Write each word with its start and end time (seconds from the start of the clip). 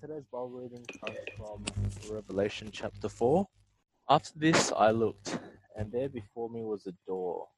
today's 0.00 0.24
Bible 0.32 0.50
reading 0.50 0.84
comes 1.00 1.18
from 1.36 1.64
Revelation 2.10 2.68
chapter 2.72 3.08
4. 3.08 3.46
After 4.08 4.30
this, 4.36 4.72
I 4.76 4.90
looked, 4.90 5.38
and 5.76 5.90
there 5.92 6.08
before 6.08 6.48
me 6.50 6.62
was 6.62 6.86
a 6.86 6.92
door. 7.06 7.48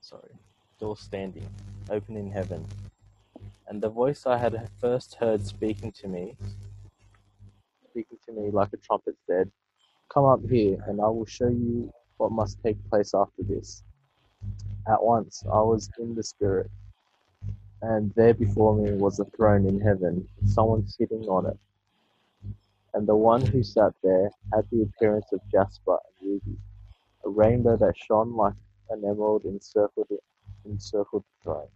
Sorry, 0.00 0.32
door 0.78 0.96
standing, 0.96 1.48
open 1.90 2.16
in 2.16 2.30
heaven. 2.30 2.66
And 3.68 3.82
the 3.82 3.88
voice 3.88 4.26
I 4.26 4.38
had 4.38 4.68
first 4.80 5.14
heard 5.16 5.46
speaking 5.46 5.92
to 5.92 6.08
me, 6.08 6.36
speaking 7.90 8.18
to 8.26 8.32
me 8.32 8.50
like 8.50 8.72
a 8.72 8.78
trumpet, 8.78 9.16
said, 9.26 9.50
Come 10.12 10.24
up 10.24 10.40
here, 10.48 10.82
and 10.86 11.00
I 11.00 11.08
will 11.08 11.26
show 11.26 11.48
you 11.48 11.90
what 12.18 12.32
must 12.32 12.62
take 12.62 12.76
place 12.90 13.12
after 13.14 13.42
this. 13.42 13.82
At 14.88 15.02
once 15.02 15.42
I 15.46 15.60
was 15.60 15.90
in 15.98 16.14
the 16.14 16.22
Spirit 16.22 16.70
and 17.88 18.12
there 18.16 18.34
before 18.34 18.74
me 18.76 18.90
was 18.94 19.20
a 19.20 19.24
throne 19.36 19.64
in 19.68 19.80
heaven, 19.80 20.26
someone 20.44 20.84
sitting 20.88 21.24
on 21.28 21.46
it. 21.46 21.58
And 22.94 23.06
the 23.06 23.14
one 23.14 23.46
who 23.46 23.62
sat 23.62 23.92
there 24.02 24.28
had 24.52 24.64
the 24.72 24.82
appearance 24.82 25.26
of 25.32 25.40
jasper 25.52 25.96
and 26.20 26.30
ruby, 26.30 26.58
a 27.24 27.28
rainbow 27.28 27.76
that 27.76 27.94
shone 27.96 28.34
like 28.34 28.54
an 28.90 29.04
emerald 29.04 29.44
encircled, 29.44 30.08
encircled 30.64 31.22
the 31.22 31.44
throne. 31.44 31.68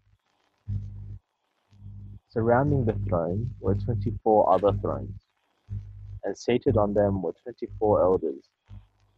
Surrounding 2.29 2.85
the 2.85 2.99
throne 3.09 3.49
were 3.61 3.77
twenty 3.77 4.13
four 4.25 4.53
other 4.53 4.73
thrones, 4.73 5.21
and 6.25 6.37
seated 6.37 6.77
on 6.77 6.93
them 6.93 7.23
were 7.23 7.35
twenty 7.45 7.69
four 7.79 8.03
elders. 8.03 8.49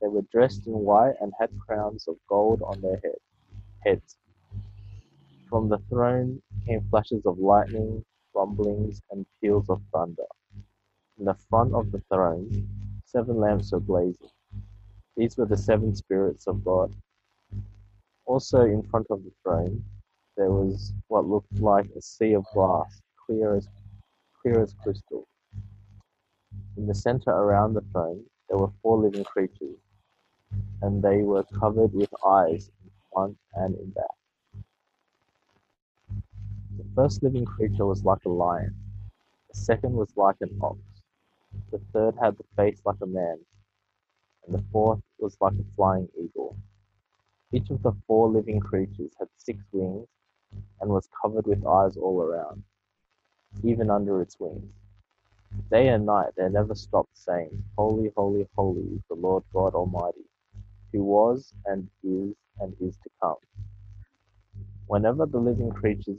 They 0.02 0.08
were 0.08 0.26
dressed 0.30 0.66
in 0.66 0.74
white 0.74 1.14
and 1.22 1.32
had 1.40 1.50
crowns 1.58 2.06
of 2.06 2.16
gold 2.28 2.60
on 2.62 2.82
their 2.82 3.00
head, 3.02 3.20
heads 3.80 4.16
from 5.52 5.68
the 5.68 5.76
throne 5.90 6.40
came 6.64 6.80
flashes 6.88 7.26
of 7.26 7.38
lightning, 7.38 8.02
rumblings, 8.34 9.02
and 9.10 9.26
peals 9.38 9.68
of 9.68 9.82
thunder. 9.92 10.24
In 11.18 11.26
the 11.26 11.34
front 11.50 11.74
of 11.74 11.92
the 11.92 12.00
throne, 12.10 12.66
seven 13.04 13.36
lamps 13.36 13.70
were 13.70 13.80
blazing. 13.80 14.30
These 15.14 15.36
were 15.36 15.44
the 15.44 15.58
seven 15.58 15.94
spirits 15.94 16.46
of 16.46 16.64
God. 16.64 16.96
Also, 18.24 18.62
in 18.62 18.82
front 18.84 19.08
of 19.10 19.22
the 19.24 19.32
throne, 19.42 19.84
there 20.38 20.50
was 20.50 20.94
what 21.08 21.28
looked 21.28 21.60
like 21.60 21.90
a 21.94 22.00
sea 22.00 22.32
of 22.32 22.46
glass, 22.54 23.02
clear 23.26 23.54
as, 23.54 23.68
clear 24.40 24.62
as 24.62 24.74
crystal. 24.82 25.28
In 26.78 26.86
the 26.86 26.94
center 26.94 27.30
around 27.30 27.74
the 27.74 27.84
throne, 27.92 28.24
there 28.48 28.56
were 28.56 28.72
four 28.80 28.96
living 28.96 29.24
creatures, 29.24 29.76
and 30.80 31.02
they 31.02 31.18
were 31.18 31.44
covered 31.60 31.92
with 31.92 32.08
eyes 32.26 32.70
in 32.82 32.90
front 33.12 33.36
and 33.56 33.74
in 33.76 33.90
back. 33.90 34.21
The 36.94 37.04
first 37.04 37.22
living 37.22 37.46
creature 37.46 37.86
was 37.86 38.04
like 38.04 38.22
a 38.26 38.28
lion, 38.28 38.76
the 39.48 39.56
second 39.56 39.94
was 39.94 40.14
like 40.14 40.36
an 40.42 40.58
ox, 40.60 40.78
the 41.70 41.78
third 41.90 42.14
had 42.20 42.36
the 42.36 42.44
face 42.54 42.82
like 42.84 43.00
a 43.00 43.06
man, 43.06 43.38
and 44.44 44.54
the 44.54 44.62
fourth 44.70 45.00
was 45.18 45.34
like 45.40 45.54
a 45.54 45.64
flying 45.74 46.10
eagle. 46.22 46.54
Each 47.50 47.70
of 47.70 47.82
the 47.82 47.94
four 48.06 48.28
living 48.28 48.60
creatures 48.60 49.12
had 49.18 49.28
six 49.38 49.58
wings 49.72 50.06
and 50.82 50.90
was 50.90 51.08
covered 51.18 51.46
with 51.46 51.64
eyes 51.64 51.96
all 51.96 52.20
around, 52.20 52.62
even 53.64 53.88
under 53.88 54.20
its 54.20 54.38
wings. 54.38 54.74
Day 55.70 55.88
and 55.88 56.04
night 56.04 56.32
they 56.36 56.50
never 56.50 56.74
stopped 56.74 57.16
saying, 57.16 57.64
Holy, 57.78 58.12
holy, 58.14 58.46
holy 58.54 58.82
is 58.82 59.02
the 59.08 59.14
Lord 59.14 59.44
God 59.54 59.74
Almighty, 59.74 60.28
who 60.92 61.04
was 61.04 61.54
and 61.64 61.88
is 62.04 62.34
and 62.60 62.76
is 62.82 62.98
to 62.98 63.10
come. 63.22 63.36
Whenever 64.88 65.24
the 65.24 65.38
living 65.38 65.70
creatures 65.70 66.18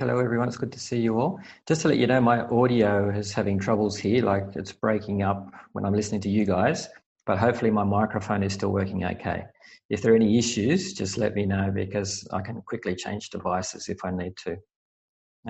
Hello, 0.00 0.20
everyone. 0.20 0.46
It's 0.46 0.56
good 0.56 0.70
to 0.70 0.78
see 0.78 1.00
you 1.00 1.18
all. 1.18 1.40
Just 1.66 1.80
to 1.80 1.88
let 1.88 1.98
you 1.98 2.06
know, 2.06 2.20
my 2.20 2.42
audio 2.42 3.10
is 3.10 3.32
having 3.32 3.58
troubles 3.58 3.96
here, 3.96 4.24
like 4.24 4.44
it's 4.54 4.70
breaking 4.70 5.24
up 5.24 5.50
when 5.72 5.84
I'm 5.84 5.92
listening 5.92 6.20
to 6.20 6.28
you 6.28 6.44
guys, 6.44 6.88
but 7.26 7.36
hopefully 7.36 7.72
my 7.72 7.82
microphone 7.82 8.44
is 8.44 8.52
still 8.52 8.68
working 8.68 9.04
okay. 9.04 9.42
If 9.90 10.00
there 10.00 10.12
are 10.12 10.14
any 10.14 10.38
issues, 10.38 10.92
just 10.92 11.18
let 11.18 11.34
me 11.34 11.46
know 11.46 11.72
because 11.74 12.28
I 12.32 12.42
can 12.42 12.62
quickly 12.62 12.94
change 12.94 13.30
devices 13.30 13.88
if 13.88 14.04
I 14.04 14.12
need 14.12 14.36
to. 14.44 14.58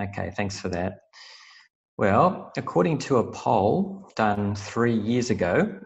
Okay, 0.01 0.31
thanks 0.35 0.59
for 0.59 0.69
that. 0.69 0.93
Well, 1.99 2.51
according 2.57 2.97
to 2.99 3.17
a 3.17 3.31
poll 3.31 4.11
done 4.15 4.55
three 4.55 4.99
years 4.99 5.29
ago, 5.29 5.79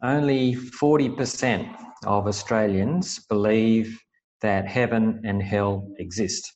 only 0.00 0.54
40% 0.54 1.74
of 2.06 2.28
Australians 2.28 3.18
believe 3.28 4.00
that 4.42 4.68
heaven 4.68 5.22
and 5.24 5.42
hell 5.42 5.88
exist. 5.98 6.52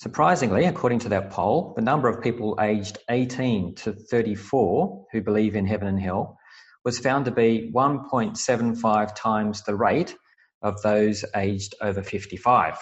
Surprisingly, 0.00 0.64
according 0.64 0.98
to 0.98 1.10
that 1.10 1.28
poll, 1.28 1.74
the 1.76 1.82
number 1.82 2.08
of 2.08 2.22
people 2.22 2.56
aged 2.58 2.96
18 3.10 3.74
to 3.74 3.92
34 3.92 5.04
who 5.12 5.20
believe 5.20 5.54
in 5.54 5.66
heaven 5.66 5.88
and 5.88 6.00
hell 6.00 6.38
was 6.86 6.98
found 6.98 7.26
to 7.26 7.30
be 7.30 7.70
1.75 7.74 9.14
times 9.14 9.62
the 9.62 9.76
rate 9.76 10.16
of 10.62 10.80
those 10.80 11.22
aged 11.36 11.74
over 11.82 12.02
55. 12.02 12.78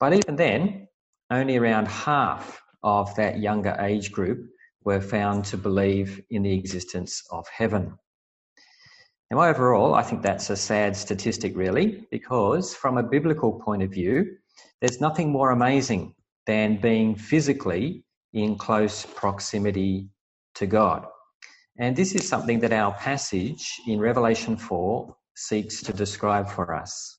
But 0.00 0.14
even 0.14 0.34
then, 0.34 0.88
only 1.30 1.58
around 1.58 1.86
half 1.86 2.60
of 2.82 3.14
that 3.14 3.38
younger 3.38 3.76
age 3.78 4.10
group 4.10 4.50
were 4.82 5.00
found 5.00 5.44
to 5.44 5.56
believe 5.56 6.20
in 6.30 6.42
the 6.42 6.58
existence 6.58 7.22
of 7.30 7.46
heaven. 7.46 7.96
Now, 9.30 9.42
overall, 9.42 9.94
I 9.94 10.02
think 10.02 10.22
that's 10.22 10.50
a 10.50 10.56
sad 10.56 10.96
statistic, 10.96 11.56
really, 11.56 12.04
because 12.10 12.74
from 12.74 12.98
a 12.98 13.04
biblical 13.04 13.60
point 13.60 13.84
of 13.84 13.92
view, 13.92 14.38
there's 14.86 15.00
nothing 15.00 15.32
more 15.32 15.50
amazing 15.50 16.14
than 16.46 16.80
being 16.80 17.16
physically 17.16 18.04
in 18.32 18.56
close 18.56 19.04
proximity 19.04 20.08
to 20.54 20.64
God. 20.64 21.04
And 21.76 21.96
this 21.96 22.14
is 22.14 22.28
something 22.28 22.60
that 22.60 22.72
our 22.72 22.94
passage 22.94 23.68
in 23.88 23.98
Revelation 23.98 24.56
4 24.56 25.12
seeks 25.34 25.82
to 25.82 25.92
describe 25.92 26.48
for 26.48 26.72
us. 26.72 27.18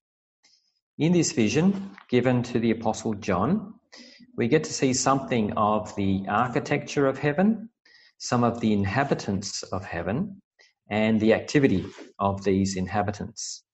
In 0.97 1.11
this 1.11 1.33
vision 1.33 1.91
given 2.09 2.41
to 2.43 2.57
the 2.57 2.71
Apostle 2.71 3.15
John, 3.15 3.73
we 4.37 4.47
get 4.47 4.63
to 4.63 4.71
see 4.71 4.93
something 4.93 5.51
of 5.57 5.93
the 5.97 6.23
architecture 6.29 7.05
of 7.05 7.17
heaven, 7.17 7.69
some 8.17 8.45
of 8.45 8.61
the 8.61 8.71
inhabitants 8.71 9.63
of 9.63 9.83
heaven, 9.83 10.41
and 10.89 11.19
the 11.19 11.33
activity 11.33 11.85
of 12.17 12.45
these 12.45 12.77
inhabitants. 12.77 13.65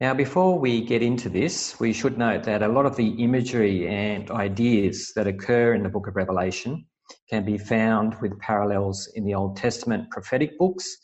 Now, 0.00 0.14
before 0.14 0.58
we 0.58 0.80
get 0.80 1.02
into 1.02 1.28
this, 1.28 1.78
we 1.78 1.92
should 1.92 2.16
note 2.16 2.44
that 2.44 2.62
a 2.62 2.68
lot 2.68 2.86
of 2.86 2.96
the 2.96 3.22
imagery 3.22 3.86
and 3.86 4.30
ideas 4.30 5.12
that 5.14 5.26
occur 5.26 5.74
in 5.74 5.82
the 5.82 5.90
book 5.90 6.06
of 6.06 6.16
Revelation 6.16 6.86
can 7.28 7.44
be 7.44 7.58
found 7.58 8.14
with 8.22 8.38
parallels 8.38 9.10
in 9.14 9.26
the 9.26 9.34
Old 9.34 9.58
Testament 9.58 10.08
prophetic 10.10 10.56
books, 10.56 10.96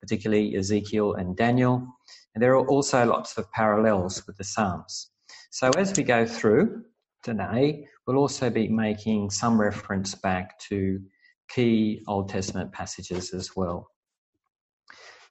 particularly 0.00 0.54
Ezekiel 0.54 1.14
and 1.14 1.36
Daniel. 1.36 1.84
And 2.32 2.40
there 2.44 2.52
are 2.52 2.64
also 2.68 3.04
lots 3.04 3.36
of 3.36 3.50
parallels 3.50 4.24
with 4.24 4.36
the 4.36 4.44
Psalms. 4.44 5.10
So 5.50 5.70
as 5.76 5.96
we 5.96 6.04
go 6.04 6.24
through 6.24 6.84
today, 7.24 7.88
we'll 8.06 8.18
also 8.18 8.50
be 8.50 8.68
making 8.68 9.30
some 9.30 9.60
reference 9.60 10.14
back 10.14 10.60
to 10.68 11.00
key 11.48 12.04
Old 12.06 12.28
Testament 12.28 12.70
passages 12.70 13.34
as 13.34 13.56
well. 13.56 13.88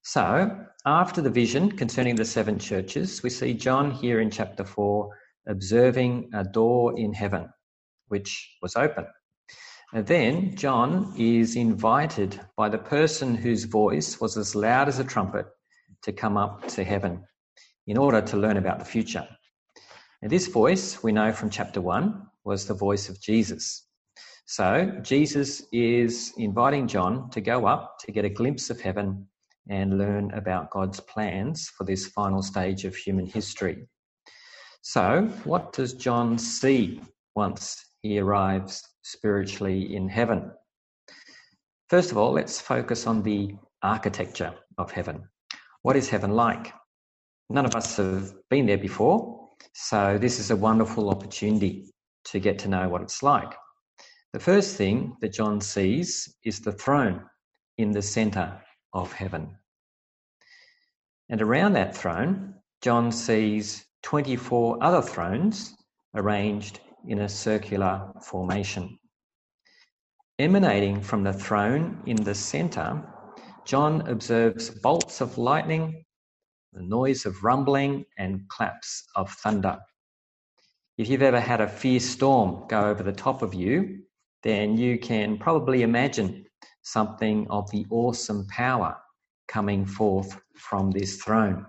So, 0.05 0.65
after 0.85 1.21
the 1.21 1.29
vision 1.29 1.71
concerning 1.71 2.17
the 2.17 2.25
seven 2.25 2.59
churches, 2.59 3.23
we 3.23 3.29
see 3.29 3.53
John 3.53 3.89
here 3.89 4.19
in 4.19 4.29
chapter 4.29 4.65
4 4.65 5.09
observing 5.47 6.29
a 6.33 6.43
door 6.43 6.99
in 6.99 7.13
heaven, 7.13 7.47
which 8.09 8.57
was 8.61 8.75
open. 8.75 9.05
And 9.93 10.05
then 10.05 10.57
John 10.57 11.13
is 11.17 11.55
invited 11.55 12.37
by 12.57 12.67
the 12.67 12.79
person 12.79 13.33
whose 13.33 13.63
voice 13.63 14.19
was 14.19 14.35
as 14.35 14.55
loud 14.55 14.89
as 14.89 14.99
a 14.99 15.05
trumpet 15.05 15.45
to 16.01 16.11
come 16.11 16.35
up 16.35 16.67
to 16.67 16.83
heaven 16.83 17.23
in 17.87 17.97
order 17.97 18.19
to 18.19 18.35
learn 18.35 18.57
about 18.57 18.79
the 18.79 18.85
future. 18.85 19.25
And 20.21 20.29
this 20.29 20.47
voice, 20.47 21.01
we 21.01 21.13
know 21.13 21.31
from 21.31 21.49
chapter 21.49 21.79
1, 21.79 22.27
was 22.43 22.67
the 22.67 22.73
voice 22.73 23.07
of 23.07 23.21
Jesus. 23.21 23.87
So 24.47 24.99
Jesus 25.01 25.63
is 25.71 26.33
inviting 26.37 26.89
John 26.89 27.29
to 27.29 27.39
go 27.39 27.67
up 27.67 27.99
to 27.99 28.11
get 28.11 28.25
a 28.25 28.29
glimpse 28.29 28.69
of 28.69 28.81
heaven 28.81 29.29
and 29.69 29.97
learn 29.97 30.31
about 30.31 30.69
God's 30.71 30.99
plans 30.99 31.69
for 31.69 31.83
this 31.83 32.07
final 32.07 32.41
stage 32.41 32.85
of 32.85 32.95
human 32.95 33.25
history. 33.25 33.87
So, 34.81 35.29
what 35.45 35.71
does 35.71 35.93
John 35.93 36.37
see 36.37 37.01
once 37.35 37.93
he 38.01 38.19
arrives 38.19 38.83
spiritually 39.01 39.95
in 39.95 40.09
heaven? 40.09 40.51
First 41.89 42.11
of 42.11 42.17
all, 42.17 42.33
let's 42.33 42.59
focus 42.59 43.07
on 43.07 43.23
the 43.23 43.55
architecture 43.81 44.53
of 44.77 44.91
heaven. 44.91 45.23
What 45.83 45.95
is 45.95 46.09
heaven 46.09 46.31
like? 46.31 46.73
None 47.49 47.65
of 47.65 47.75
us 47.75 47.97
have 47.97 48.33
been 48.49 48.65
there 48.65 48.77
before, 48.77 49.49
so 49.73 50.17
this 50.17 50.39
is 50.39 50.51
a 50.51 50.55
wonderful 50.55 51.09
opportunity 51.09 51.91
to 52.25 52.39
get 52.39 52.57
to 52.59 52.67
know 52.67 52.89
what 52.89 53.01
it's 53.01 53.23
like. 53.23 53.53
The 54.33 54.39
first 54.39 54.75
thing 54.75 55.15
that 55.21 55.33
John 55.33 55.61
sees 55.61 56.35
is 56.43 56.59
the 56.59 56.71
throne 56.71 57.23
in 57.77 57.91
the 57.91 58.01
center 58.01 58.61
of 58.93 59.11
heaven. 59.11 59.57
And 61.29 61.41
around 61.41 61.73
that 61.73 61.95
throne, 61.95 62.55
John 62.81 63.11
sees 63.11 63.85
24 64.03 64.83
other 64.83 65.01
thrones 65.01 65.75
arranged 66.15 66.79
in 67.07 67.19
a 67.19 67.29
circular 67.29 68.11
formation. 68.21 68.97
Emanating 70.39 71.01
from 71.01 71.23
the 71.23 71.33
throne 71.33 72.01
in 72.05 72.17
the 72.17 72.35
center, 72.35 73.01
John 73.65 74.07
observes 74.07 74.69
bolts 74.69 75.21
of 75.21 75.37
lightning, 75.37 76.03
the 76.73 76.81
noise 76.81 77.25
of 77.25 77.43
rumbling, 77.43 78.05
and 78.17 78.47
claps 78.49 79.05
of 79.15 79.31
thunder. 79.31 79.79
If 80.97 81.07
you've 81.07 81.21
ever 81.21 81.39
had 81.39 81.61
a 81.61 81.67
fierce 81.67 82.05
storm 82.05 82.67
go 82.67 82.89
over 82.89 83.03
the 83.03 83.13
top 83.13 83.41
of 83.41 83.53
you, 83.53 84.03
then 84.43 84.77
you 84.77 84.99
can 84.99 85.37
probably 85.37 85.83
imagine 85.83 86.45
something 86.83 87.47
of 87.49 87.69
the 87.71 87.85
awesome 87.89 88.45
power 88.47 88.97
coming 89.47 89.85
forth 89.85 90.39
from 90.55 90.91
this 90.91 91.21
throne. 91.21 91.65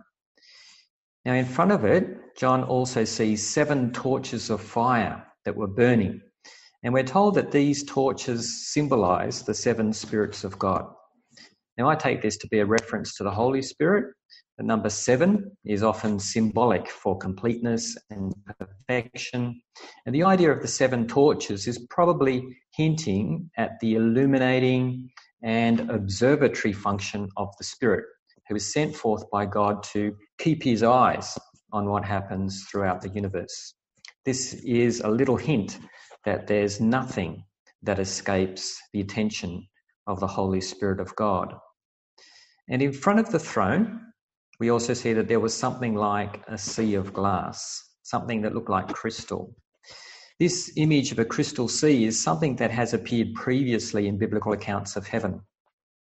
Now, 1.25 1.33
in 1.33 1.47
front 1.47 1.73
of 1.73 1.85
it, 1.85 2.37
John 2.37 2.63
also 2.65 3.05
sees 3.05 3.47
seven 3.47 3.93
torches 3.93 4.51
of 4.51 4.61
fire 4.61 5.27
that 5.45 5.57
were 5.57 5.67
burning. 5.67 6.21
And 6.83 6.93
we're 6.93 7.03
told 7.03 7.35
that 7.37 7.51
these 7.51 7.83
torches 7.85 8.69
symbolize 8.73 9.43
the 9.43 9.55
seven 9.55 9.93
spirits 9.93 10.45
of 10.45 10.59
God. 10.59 10.87
Now, 11.77 11.89
I 11.89 11.97
take 11.97 12.23
this 12.23 12.37
to 12.39 12.49
be 12.49 12.61
a 12.61 12.67
reference 12.67 13.17
to 13.17 13.25
the 13.25 13.33
Holy 13.33 13.61
Spirit. 13.61 14.15
The 14.59 14.65
number 14.65 14.89
seven 14.89 15.51
is 15.65 15.83
often 15.83 16.21
symbolic 16.21 16.89
for 16.89 17.19
completeness 17.19 17.97
and 18.11 18.33
perfection. 18.61 19.61
And 20.07 20.15
the 20.15 20.23
idea 20.23 20.53
of 20.53 20.63
the 20.63 20.69
seven 20.69 21.09
torches 21.09 21.67
is 21.67 21.85
probably 21.91 22.45
hinting 22.77 23.51
at 23.57 23.81
the 23.81 23.97
illuminating 23.97 25.11
and 25.43 25.91
observatory 25.91 26.73
function 26.73 27.29
of 27.37 27.49
the 27.59 27.65
Spirit, 27.65 28.05
who 28.49 28.55
is 28.55 28.73
sent 28.73 28.95
forth 28.95 29.29
by 29.33 29.45
God 29.45 29.83
to 29.95 30.17
keep 30.39 30.63
his 30.63 30.85
eyes 30.85 31.37
on 31.73 31.89
what 31.89 32.05
happens 32.05 32.65
throughout 32.71 33.03
the 33.03 33.09
universe. 33.09 33.75
This 34.25 34.55
is 34.65 35.01
a 35.01 35.11
little 35.11 35.37
hint 35.37 35.81
that 36.25 36.47
there's 36.47 36.81
nothing 36.81 37.45
that 37.83 37.99
escapes 37.99 38.79
the 38.93 39.01
attention 39.01 39.67
of 40.07 40.21
the 40.21 40.27
Holy 40.27 40.61
Spirit 40.61 41.01
of 41.01 41.15
God. 41.17 41.55
And 42.69 42.81
in 42.81 42.93
front 42.93 43.21
of 43.21 43.31
the 43.31 43.39
throne, 43.39 44.01
we 44.59 44.71
also 44.71 44.95
see 44.95 45.13
that 45.13 45.29
there 45.29 45.41
was 45.41 45.55
something 45.55 45.95
like 45.95 46.43
a 46.49 46.57
sea 46.57 46.95
of 46.95 47.13
glass, 47.13 47.91
something 48.03 48.41
that 48.43 48.55
looked 48.55 48.71
like 48.71 48.89
crystal. 48.89 49.55
This 50.41 50.73
image 50.77 51.13
of 51.13 51.19
a 51.19 51.25
crystal 51.25 51.69
sea 51.69 52.05
is 52.05 52.23
something 52.23 52.57
that 52.57 52.71
has 52.71 52.95
appeared 52.95 53.35
previously 53.35 54.09
in 54.09 54.19
biblical 54.19 54.53
accounts 54.53 54.97
of 54.97 55.07
heaven. 55.07 55.41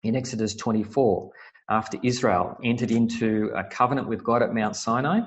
In 0.03 0.17
Exodus 0.17 0.55
24, 0.55 1.31
after 1.69 1.99
Israel 2.03 2.57
entered 2.65 2.91
into 2.91 3.51
a 3.55 3.65
covenant 3.65 4.09
with 4.09 4.25
God 4.25 4.43
at 4.43 4.55
Mount 4.55 4.77
Sinai, 4.77 5.21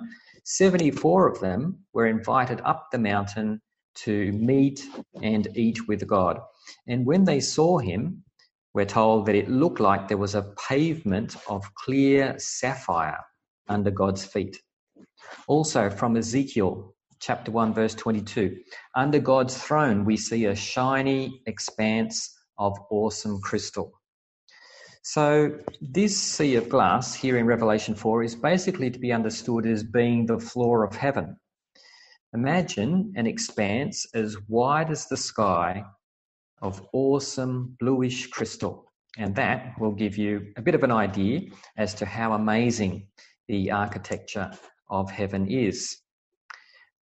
74 0.45 1.27
of 1.27 1.39
them 1.39 1.79
were 1.93 2.07
invited 2.07 2.61
up 2.61 2.87
the 2.91 2.97
mountain 2.97 3.61
to 3.95 4.31
meet 4.31 4.83
and 5.21 5.47
eat 5.55 5.87
with 5.87 6.07
God. 6.07 6.39
And 6.87 7.05
when 7.05 7.25
they 7.25 7.39
saw 7.39 7.77
him, 7.77 8.23
we're 8.73 8.85
told 8.85 9.25
that 9.25 9.35
it 9.35 9.49
looked 9.49 9.79
like 9.79 10.07
there 10.07 10.17
was 10.17 10.35
a 10.35 10.53
pavement 10.67 11.35
of 11.47 11.73
clear 11.75 12.35
sapphire 12.37 13.19
under 13.67 13.91
God's 13.91 14.23
feet. 14.23 14.57
Also, 15.47 15.89
from 15.89 16.17
Ezekiel 16.17 16.95
chapter 17.19 17.51
1, 17.51 17.73
verse 17.73 17.95
22, 17.95 18.57
under 18.95 19.19
God's 19.19 19.57
throne, 19.57 20.05
we 20.05 20.17
see 20.17 20.45
a 20.45 20.55
shiny 20.55 21.41
expanse 21.45 22.37
of 22.57 22.77
awesome 22.89 23.41
crystal. 23.41 23.91
So, 25.01 25.57
this 25.81 26.17
sea 26.21 26.55
of 26.55 26.69
glass 26.69 27.15
here 27.15 27.37
in 27.37 27.45
Revelation 27.45 27.95
4 27.95 28.23
is 28.23 28.35
basically 28.35 28.91
to 28.91 28.99
be 28.99 29.11
understood 29.11 29.65
as 29.65 29.83
being 29.83 30.25
the 30.25 30.39
floor 30.39 30.83
of 30.83 30.95
heaven. 30.95 31.37
Imagine 32.33 33.13
an 33.15 33.25
expanse 33.25 34.05
as 34.13 34.37
wide 34.47 34.91
as 34.91 35.07
the 35.07 35.17
sky 35.17 35.83
of 36.61 36.85
awesome 36.93 37.75
bluish 37.79 38.27
crystal. 38.27 38.91
And 39.17 39.35
that 39.35 39.73
will 39.79 39.91
give 39.91 40.17
you 40.17 40.53
a 40.57 40.61
bit 40.61 40.75
of 40.75 40.83
an 40.83 40.91
idea 40.91 41.41
as 41.77 41.93
to 41.95 42.05
how 42.05 42.33
amazing 42.33 43.07
the 43.47 43.71
architecture 43.71 44.51
of 44.89 45.09
heaven 45.09 45.47
is. 45.47 45.97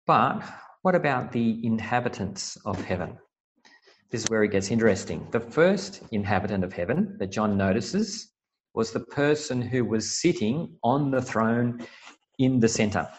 But 0.06 0.44
what 0.84 0.96
about 0.96 1.32
the 1.32 1.60
inhabitants 1.66 2.58
of 2.66 2.80
heaven? 2.84 3.18
This 4.12 4.22
is 4.22 4.30
where 4.30 4.44
it 4.44 4.52
gets 4.52 4.70
interesting. 4.70 5.28
The 5.32 5.40
first 5.40 6.04
inhabitant 6.12 6.64
of 6.64 6.72
heaven 6.72 7.16
that 7.20 7.32
John 7.32 7.58
notices 7.58 8.32
was 8.76 8.92
the 8.92 9.00
person 9.00 9.62
who 9.62 9.84
was 9.84 10.22
sitting 10.22 10.78
on 10.84 11.10
the 11.10 11.22
throne 11.22 11.86
in 12.38 12.60
the 12.60 12.70
center. 12.70 13.10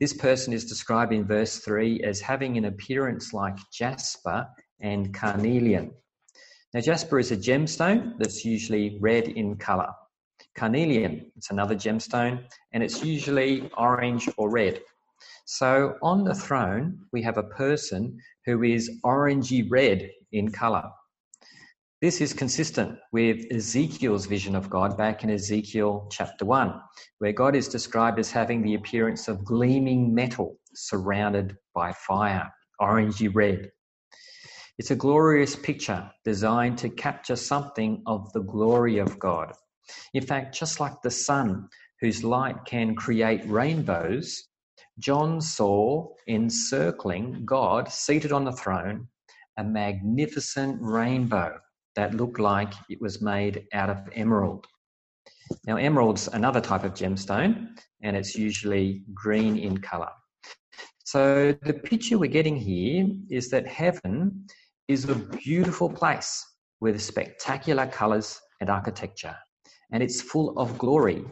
This 0.00 0.12
person 0.12 0.52
is 0.52 0.64
described 0.64 1.12
in 1.12 1.24
verse 1.24 1.58
3 1.58 2.02
as 2.02 2.20
having 2.20 2.56
an 2.56 2.64
appearance 2.64 3.32
like 3.32 3.56
jasper 3.72 4.48
and 4.82 5.14
carnelian. 5.14 5.92
Now, 6.74 6.80
jasper 6.80 7.18
is 7.18 7.32
a 7.32 7.36
gemstone 7.36 8.18
that's 8.18 8.44
usually 8.44 8.98
red 9.00 9.28
in 9.28 9.56
color. 9.56 9.88
Carnelian, 10.54 11.30
it's 11.36 11.50
another 11.50 11.74
gemstone, 11.74 12.44
and 12.72 12.82
it's 12.82 13.02
usually 13.04 13.70
orange 13.76 14.28
or 14.36 14.50
red. 14.50 14.82
So 15.46 15.96
on 16.02 16.24
the 16.24 16.34
throne, 16.34 16.98
we 17.12 17.22
have 17.22 17.38
a 17.38 17.42
person 17.42 18.18
who 18.46 18.62
is 18.62 18.90
orangey 19.04 19.66
red 19.70 20.10
in 20.32 20.50
color. 20.50 20.84
This 22.00 22.20
is 22.20 22.32
consistent 22.32 22.98
with 23.12 23.44
Ezekiel's 23.52 24.26
vision 24.26 24.56
of 24.56 24.68
God 24.68 24.98
back 24.98 25.22
in 25.22 25.30
Ezekiel 25.30 26.08
chapter 26.10 26.44
1, 26.44 26.80
where 27.18 27.32
God 27.32 27.54
is 27.54 27.68
described 27.68 28.18
as 28.18 28.32
having 28.32 28.60
the 28.60 28.74
appearance 28.74 29.28
of 29.28 29.44
gleaming 29.44 30.12
metal 30.12 30.56
surrounded 30.74 31.56
by 31.74 31.92
fire, 31.92 32.52
orangey 32.80 33.32
red. 33.32 33.70
It's 34.82 34.90
a 34.90 34.96
glorious 34.96 35.54
picture 35.54 36.10
designed 36.24 36.76
to 36.78 36.88
capture 36.88 37.36
something 37.36 38.02
of 38.04 38.32
the 38.32 38.42
glory 38.42 38.98
of 38.98 39.16
God. 39.16 39.52
In 40.12 40.26
fact, 40.26 40.58
just 40.58 40.80
like 40.80 41.00
the 41.02 41.10
sun, 41.12 41.68
whose 42.00 42.24
light 42.24 42.56
can 42.66 42.96
create 42.96 43.48
rainbows, 43.48 44.48
John 44.98 45.40
saw 45.40 46.08
encircling 46.26 47.44
God 47.44 47.92
seated 47.92 48.32
on 48.32 48.44
the 48.44 48.50
throne 48.50 49.06
a 49.56 49.62
magnificent 49.62 50.78
rainbow 50.80 51.60
that 51.94 52.16
looked 52.16 52.40
like 52.40 52.74
it 52.90 53.00
was 53.00 53.22
made 53.22 53.68
out 53.72 53.88
of 53.88 53.98
emerald. 54.16 54.66
Now, 55.64 55.76
emerald's 55.76 56.26
another 56.26 56.60
type 56.60 56.82
of 56.82 56.94
gemstone, 56.94 57.68
and 58.02 58.16
it's 58.16 58.34
usually 58.34 59.04
green 59.14 59.56
in 59.58 59.78
color. 59.78 60.10
So, 61.04 61.52
the 61.62 61.74
picture 61.74 62.18
we're 62.18 62.30
getting 62.30 62.56
here 62.56 63.06
is 63.30 63.48
that 63.50 63.66
heaven 63.68 64.46
is 64.88 65.08
a 65.08 65.14
beautiful 65.14 65.88
place 65.88 66.44
with 66.80 67.00
spectacular 67.00 67.86
colors 67.86 68.40
and 68.60 68.68
architecture, 68.68 69.36
and 69.92 70.02
it's 70.02 70.20
full 70.20 70.58
of 70.58 70.76
glory, 70.78 71.24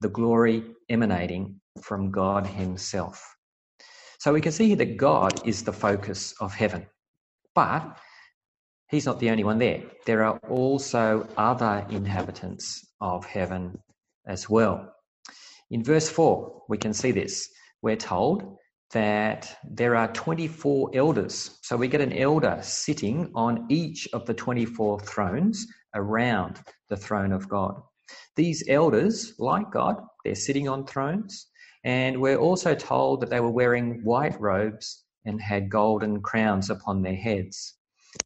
the 0.00 0.08
glory 0.08 0.64
emanating 0.88 1.60
from 1.82 2.10
God 2.10 2.46
Himself. 2.46 3.36
So, 4.18 4.32
we 4.32 4.40
can 4.40 4.52
see 4.52 4.74
that 4.74 4.96
God 4.96 5.46
is 5.46 5.62
the 5.62 5.72
focus 5.72 6.34
of 6.40 6.54
heaven, 6.54 6.86
but 7.54 7.98
He's 8.90 9.06
not 9.06 9.18
the 9.18 9.30
only 9.30 9.44
one 9.44 9.58
there. 9.58 9.82
There 10.06 10.24
are 10.24 10.38
also 10.48 11.28
other 11.36 11.86
inhabitants 11.90 12.86
of 13.00 13.24
heaven 13.24 13.78
as 14.26 14.48
well. 14.48 14.94
In 15.70 15.82
verse 15.82 16.08
4, 16.08 16.62
we 16.68 16.78
can 16.78 16.94
see 16.94 17.10
this. 17.10 17.48
We're 17.82 17.96
told 17.96 18.56
that 18.94 19.58
there 19.68 19.96
are 19.96 20.10
24 20.12 20.92
elders. 20.94 21.58
So 21.62 21.76
we 21.76 21.88
get 21.88 22.00
an 22.00 22.12
elder 22.12 22.58
sitting 22.62 23.30
on 23.34 23.66
each 23.68 24.08
of 24.12 24.24
the 24.24 24.34
24 24.34 25.00
thrones 25.00 25.66
around 25.94 26.60
the 26.88 26.96
throne 26.96 27.32
of 27.32 27.48
God. 27.48 27.82
These 28.36 28.64
elders, 28.68 29.34
like 29.38 29.70
God, 29.72 29.96
they're 30.24 30.36
sitting 30.36 30.68
on 30.68 30.86
thrones. 30.86 31.48
And 31.84 32.20
we're 32.20 32.38
also 32.38 32.74
told 32.74 33.20
that 33.20 33.30
they 33.30 33.40
were 33.40 33.50
wearing 33.50 34.00
white 34.04 34.40
robes 34.40 35.04
and 35.24 35.42
had 35.42 35.68
golden 35.68 36.22
crowns 36.22 36.70
upon 36.70 37.02
their 37.02 37.16
heads. 37.16 37.74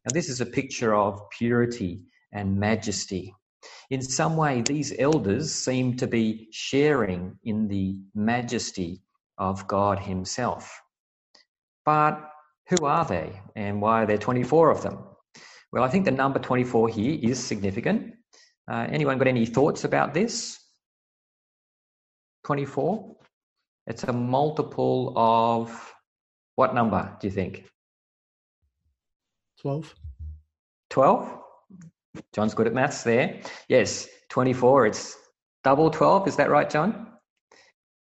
Now, 0.05 0.13
this 0.13 0.29
is 0.29 0.39
a 0.39 0.45
picture 0.45 0.93
of 0.93 1.19
purity 1.37 2.03
and 2.31 2.59
majesty. 2.59 3.33
In 3.89 4.01
some 4.03 4.37
way, 4.37 4.61
these 4.61 4.93
elders 4.99 5.51
seem 5.51 5.97
to 5.97 6.07
be 6.07 6.47
sharing 6.51 7.37
in 7.43 7.67
the 7.67 7.99
majesty 8.13 9.01
of 9.39 9.67
God 9.67 9.99
Himself. 9.99 10.81
But 11.85 12.29
who 12.69 12.85
are 12.85 13.05
they 13.05 13.41
and 13.55 13.81
why 13.81 14.03
are 14.03 14.05
there 14.05 14.17
24 14.17 14.69
of 14.69 14.83
them? 14.83 14.99
Well, 15.71 15.83
I 15.83 15.89
think 15.89 16.05
the 16.05 16.11
number 16.11 16.39
24 16.39 16.89
here 16.89 17.19
is 17.21 17.43
significant. 17.43 18.13
Uh, 18.69 18.87
anyone 18.89 19.17
got 19.17 19.27
any 19.27 19.45
thoughts 19.45 19.83
about 19.83 20.13
this? 20.13 20.59
24? 22.45 23.15
It's 23.87 24.03
a 24.03 24.13
multiple 24.13 25.13
of 25.15 25.93
what 26.55 26.75
number 26.75 27.15
do 27.19 27.27
you 27.27 27.31
think? 27.31 27.65
12. 29.61 29.95
12? 30.89 31.39
John's 32.33 32.53
good 32.53 32.67
at 32.67 32.73
maths 32.73 33.03
there. 33.03 33.41
Yes, 33.67 34.07
24. 34.29 34.87
It's 34.87 35.17
double 35.63 35.89
12. 35.89 36.27
Is 36.27 36.35
that 36.35 36.49
right, 36.49 36.69
John? 36.69 37.07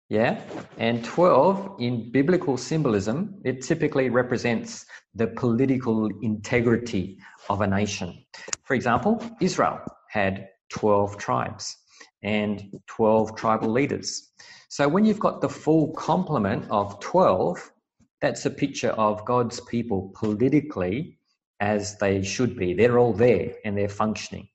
Yeah. 0.08 0.40
And 0.78 1.04
12 1.04 1.76
in 1.80 2.12
biblical 2.12 2.56
symbolism, 2.56 3.40
it 3.44 3.62
typically 3.62 4.08
represents 4.08 4.86
the 5.14 5.26
political 5.26 6.08
integrity 6.22 7.18
of 7.48 7.60
a 7.60 7.66
nation. 7.66 8.24
For 8.62 8.74
example, 8.74 9.20
Israel 9.40 9.80
had 10.10 10.48
12 10.70 11.16
tribes 11.16 11.76
and 12.22 12.62
12 12.86 13.36
tribal 13.36 13.70
leaders. 13.70 14.30
So 14.68 14.88
when 14.88 15.04
you've 15.04 15.18
got 15.18 15.40
the 15.40 15.48
full 15.48 15.92
complement 15.94 16.66
of 16.70 17.00
12, 17.00 17.72
that's 18.20 18.46
a 18.46 18.50
picture 18.50 18.90
of 18.90 19.24
God's 19.24 19.60
people 19.60 20.12
politically 20.14 21.18
as 21.60 21.96
they 21.98 22.22
should 22.22 22.56
be. 22.56 22.74
They're 22.74 22.98
all 22.98 23.12
there 23.12 23.54
and 23.64 23.76
they're 23.76 23.88
functioning. 23.88 24.48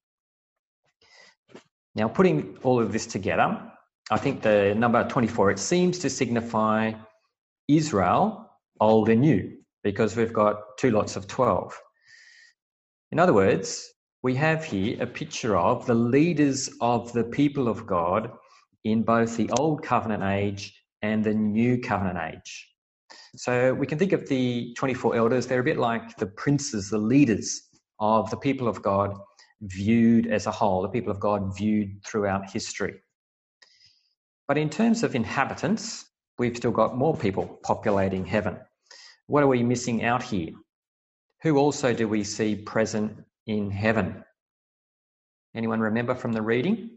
Now, 1.95 2.07
putting 2.07 2.57
all 2.63 2.81
of 2.81 2.93
this 2.93 3.05
together, 3.05 3.70
I 4.11 4.17
think 4.17 4.41
the 4.41 4.75
number 4.75 5.07
24, 5.07 5.51
it 5.51 5.59
seems 5.59 5.97
to 5.99 6.09
signify 6.09 6.91
Israel, 7.69 8.49
old 8.81 9.07
and 9.07 9.21
new, 9.21 9.57
because 9.85 10.17
we've 10.17 10.33
got 10.33 10.77
two 10.77 10.91
lots 10.91 11.15
of 11.15 11.29
12. 11.29 11.79
In 13.13 13.19
other 13.19 13.31
words, 13.31 13.89
we 14.21 14.35
have 14.35 14.65
here 14.65 15.01
a 15.01 15.07
picture 15.07 15.55
of 15.55 15.85
the 15.85 15.93
leaders 15.93 16.69
of 16.81 17.13
the 17.13 17.23
people 17.23 17.69
of 17.69 17.87
God 17.87 18.33
in 18.83 19.03
both 19.03 19.37
the 19.37 19.49
Old 19.57 19.81
Covenant 19.81 20.23
age 20.23 20.77
and 21.01 21.23
the 21.23 21.33
New 21.33 21.79
Covenant 21.79 22.35
age. 22.35 22.69
So 23.37 23.73
we 23.73 23.87
can 23.87 23.97
think 23.97 24.11
of 24.11 24.27
the 24.27 24.73
24 24.77 25.15
elders, 25.15 25.47
they're 25.47 25.61
a 25.61 25.63
bit 25.63 25.77
like 25.77 26.17
the 26.17 26.27
princes, 26.27 26.89
the 26.89 26.97
leaders 26.97 27.61
of 28.01 28.29
the 28.29 28.35
people 28.35 28.67
of 28.67 28.81
God 28.81 29.15
viewed 29.61 30.27
as 30.27 30.47
a 30.47 30.51
whole, 30.51 30.81
the 30.81 30.89
people 30.89 31.11
of 31.11 31.21
God 31.21 31.55
viewed 31.55 32.03
throughout 32.05 32.49
history. 32.49 32.95
But 34.51 34.57
in 34.57 34.69
terms 34.69 35.03
of 35.03 35.15
inhabitants, 35.15 36.09
we've 36.37 36.57
still 36.57 36.71
got 36.71 36.97
more 36.97 37.15
people 37.15 37.57
populating 37.63 38.25
heaven. 38.25 38.59
What 39.27 39.43
are 39.43 39.47
we 39.47 39.63
missing 39.63 40.03
out 40.03 40.21
here? 40.21 40.49
Who 41.43 41.55
also 41.55 41.93
do 41.93 42.05
we 42.05 42.25
see 42.25 42.57
present 42.57 43.23
in 43.47 43.71
heaven? 43.71 44.25
Anyone 45.55 45.79
remember 45.79 46.15
from 46.15 46.33
the 46.33 46.41
reading? 46.41 46.89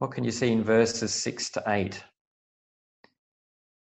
What 0.00 0.10
can 0.10 0.24
you 0.24 0.32
see 0.32 0.50
in 0.50 0.64
verses 0.64 1.14
6 1.14 1.50
to 1.50 1.62
8? 1.64 2.02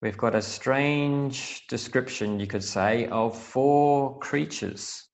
We've 0.02 0.18
got 0.18 0.34
a 0.34 0.42
strange 0.42 1.66
description, 1.68 2.38
you 2.38 2.46
could 2.46 2.64
say, 2.64 3.06
of 3.06 3.34
four 3.34 4.18
creatures. 4.18 5.08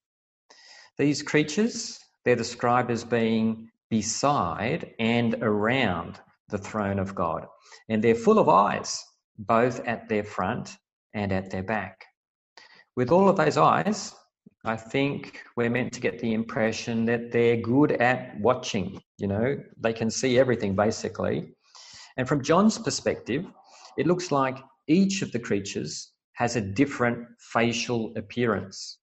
These 0.96 1.22
creatures, 1.22 2.00
they're 2.24 2.34
described 2.34 2.90
as 2.90 3.04
being 3.04 3.70
beside 3.90 4.95
and 4.99 5.37
around 5.42 6.21
the 6.49 6.59
throne 6.59 6.99
of 6.99 7.14
God. 7.14 7.47
And 7.88 8.02
they're 8.02 8.14
full 8.14 8.38
of 8.38 8.49
eyes, 8.49 9.02
both 9.38 9.80
at 9.87 10.09
their 10.09 10.25
front 10.25 10.76
and 11.14 11.33
at 11.33 11.50
their 11.50 11.62
back. 11.62 12.04
With 12.97 13.11
all 13.11 13.28
of 13.28 13.37
those 13.37 13.57
eyes, 13.57 14.14
I 14.64 14.76
think 14.76 15.40
we're 15.57 15.71
meant 15.71 15.92
to 15.95 16.00
get 16.00 16.18
the 16.18 16.35
impression 16.35 17.04
that 17.07 17.30
they're 17.33 17.57
good 17.57 17.92
at 17.92 18.38
watching. 18.40 19.00
You 19.18 19.28
know, 19.28 19.57
they 19.78 19.92
can 19.92 20.11
see 20.11 20.38
everything 20.38 20.75
basically. 20.75 21.54
And 22.16 22.26
from 22.26 22.42
John's 22.42 22.78
perspective, 22.78 23.47
it 23.97 24.07
looks 24.07 24.33
like 24.33 24.59
each 24.88 25.23
of 25.23 25.30
the 25.33 25.38
creatures 25.38 26.12
has 26.33 26.57
a 26.57 26.61
different 26.61 27.26
facial 27.38 28.12
appearance. 28.16 28.97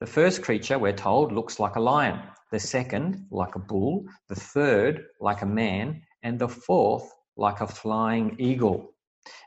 The 0.00 0.06
first 0.06 0.42
creature, 0.42 0.78
we're 0.78 0.92
told, 0.92 1.32
looks 1.32 1.58
like 1.58 1.74
a 1.74 1.80
lion, 1.80 2.22
the 2.52 2.60
second, 2.60 3.26
like 3.30 3.56
a 3.56 3.58
bull, 3.58 4.04
the 4.28 4.36
third, 4.36 5.06
like 5.20 5.42
a 5.42 5.46
man, 5.46 6.02
and 6.22 6.38
the 6.38 6.48
fourth, 6.48 7.10
like 7.36 7.60
a 7.60 7.66
flying 7.66 8.36
eagle. 8.38 8.94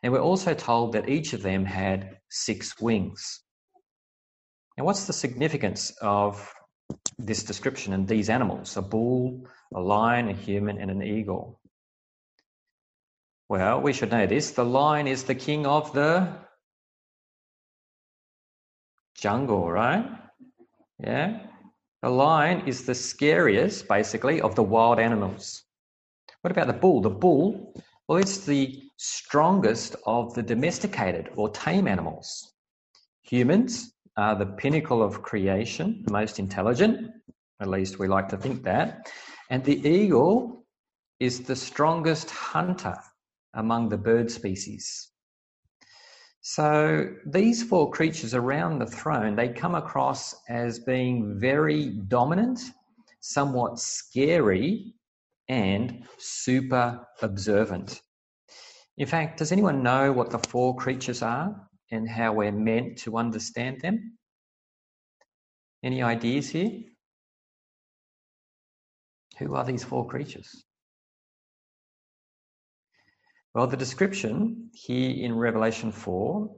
And 0.04 0.12
we're 0.12 0.20
also 0.20 0.54
told 0.54 0.92
that 0.94 1.08
each 1.08 1.32
of 1.32 1.42
them 1.42 1.64
had 1.64 2.18
six 2.30 2.80
wings. 2.82 3.42
Now, 4.78 4.84
what's 4.84 5.06
the 5.06 5.14
significance 5.14 5.92
of 6.02 6.54
this 7.18 7.44
description 7.44 7.94
and 7.94 8.06
these 8.06 8.30
animals 8.30 8.76
a 8.76 8.82
bull, 8.82 9.48
a 9.74 9.80
lion, 9.80 10.28
a 10.28 10.34
human, 10.34 10.78
and 10.78 10.92
an 10.92 11.02
eagle? 11.02 11.62
Well, 13.48 13.82
we 13.82 13.94
should 13.94 14.12
know 14.12 14.28
this. 14.28 14.52
The 14.52 14.66
lion 14.66 15.08
is 15.08 15.24
the 15.24 15.36
king 15.36 15.66
of 15.66 15.94
the 15.94 16.28
jungle, 19.16 19.70
right? 19.70 20.21
Yeah. 21.04 21.40
The 22.02 22.10
lion 22.10 22.68
is 22.68 22.86
the 22.86 22.96
scariest, 22.96 23.88
basically, 23.88 24.42
of 24.42 24.56
the 24.56 24.64
wild 24.64 25.00
animals. 25.00 25.64
What 26.42 26.52
about 26.52 26.68
the 26.68 26.74
bull? 26.74 27.02
The 27.02 27.10
bull, 27.10 27.74
well, 28.08 28.18
it's 28.18 28.40
the 28.40 28.82
strongest 28.98 29.96
of 30.06 30.34
the 30.34 30.44
domesticated 30.44 31.30
or 31.36 31.50
tame 31.50 31.88
animals. 31.88 32.54
Humans 33.24 33.94
are 34.18 34.36
the 34.36 34.46
pinnacle 34.46 35.02
of 35.02 35.22
creation, 35.22 36.04
the 36.06 36.12
most 36.12 36.40
intelligent, 36.40 37.12
at 37.62 37.68
least 37.68 38.00
we 38.00 38.08
like 38.08 38.28
to 38.30 38.38
think 38.38 38.64
that. 38.64 39.12
And 39.50 39.64
the 39.64 39.88
eagle 39.88 40.66
is 41.20 41.42
the 41.42 41.56
strongest 41.56 42.32
hunter 42.32 42.98
among 43.54 43.90
the 43.90 43.98
bird 43.98 44.32
species. 44.32 45.11
So 46.42 47.16
these 47.26 47.62
four 47.62 47.92
creatures 47.92 48.34
around 48.34 48.80
the 48.80 48.88
throne, 48.88 49.36
they 49.36 49.50
come 49.50 49.76
across 49.76 50.36
as 50.50 50.80
being 50.80 51.40
very 51.40 51.90
dominant, 52.08 52.60
somewhat 53.20 53.80
scary, 53.80 54.96
and 55.48 56.08
super 56.18 57.06
observant. 57.22 58.02
In 58.98 59.06
fact, 59.06 59.38
does 59.38 59.52
anyone 59.52 59.84
know 59.84 60.12
what 60.12 60.32
the 60.32 60.40
four 60.40 60.76
creatures 60.76 61.22
are 61.22 61.56
and 61.92 62.10
how 62.10 62.34
we're 62.34 62.52
meant 62.52 62.98
to 63.00 63.18
understand 63.18 63.82
them? 63.82 64.18
Any 65.84 66.02
ideas 66.02 66.50
here? 66.50 66.72
Who 69.38 69.56
are 69.56 69.66
these 69.66 69.84
four 69.84 70.08
creatures? 70.08 70.64
Well, 73.54 73.68
the 73.68 73.76
description 73.76 74.70
here 74.74 75.26
in 75.26 75.36
Revelation 75.36 75.92
4 75.92 76.56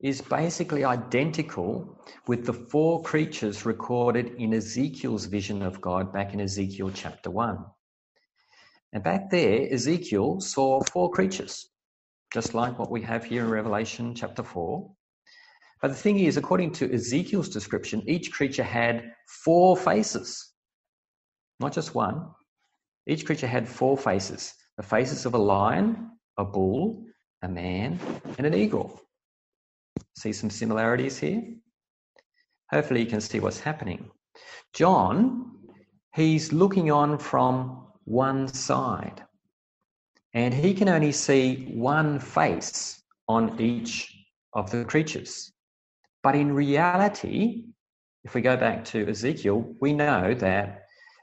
is 0.00 0.20
basically 0.20 0.84
identical 0.84 1.98
with 2.26 2.44
the 2.44 2.52
four 2.52 3.02
creatures 3.02 3.64
recorded 3.64 4.34
in 4.36 4.52
Ezekiel's 4.52 5.24
vision 5.24 5.62
of 5.62 5.80
God 5.80 6.12
back 6.12 6.34
in 6.34 6.40
Ezekiel 6.42 6.90
chapter 6.92 7.30
1. 7.30 7.64
And 8.92 9.02
back 9.02 9.30
there, 9.30 9.66
Ezekiel 9.72 10.40
saw 10.40 10.82
four 10.82 11.10
creatures, 11.10 11.70
just 12.34 12.52
like 12.52 12.78
what 12.78 12.90
we 12.90 13.00
have 13.00 13.24
here 13.24 13.42
in 13.42 13.50
Revelation 13.50 14.14
chapter 14.14 14.42
4. 14.42 14.90
But 15.80 15.88
the 15.88 15.94
thing 15.94 16.18
is, 16.18 16.36
according 16.36 16.72
to 16.72 16.92
Ezekiel's 16.92 17.48
description, 17.48 18.02
each 18.06 18.30
creature 18.30 18.62
had 18.62 19.10
four 19.26 19.74
faces, 19.74 20.52
not 21.60 21.72
just 21.72 21.94
one. 21.94 22.28
Each 23.06 23.24
creature 23.24 23.46
had 23.46 23.66
four 23.66 23.96
faces 23.96 24.52
the 24.76 24.82
faces 24.82 25.24
of 25.24 25.32
a 25.32 25.38
lion, 25.38 26.10
a 26.38 26.44
bull, 26.44 27.04
a 27.42 27.48
man, 27.48 27.98
and 28.38 28.46
an 28.46 28.54
eagle. 28.54 29.00
See 30.16 30.32
some 30.32 30.50
similarities 30.50 31.18
here? 31.18 31.42
Hopefully, 32.70 33.00
you 33.00 33.06
can 33.06 33.20
see 33.20 33.40
what's 33.40 33.60
happening. 33.60 34.10
John, 34.72 35.52
he's 36.14 36.52
looking 36.52 36.90
on 36.90 37.18
from 37.18 37.86
one 38.04 38.48
side, 38.48 39.22
and 40.34 40.52
he 40.52 40.74
can 40.74 40.88
only 40.88 41.12
see 41.12 41.72
one 41.74 42.18
face 42.18 43.02
on 43.28 43.60
each 43.60 44.12
of 44.52 44.70
the 44.70 44.84
creatures. 44.84 45.52
But 46.22 46.34
in 46.34 46.52
reality, 46.52 47.66
if 48.24 48.34
we 48.34 48.40
go 48.40 48.56
back 48.56 48.84
to 48.86 49.08
Ezekiel, 49.08 49.74
we 49.80 49.92
know 49.92 50.34
that 50.34 50.82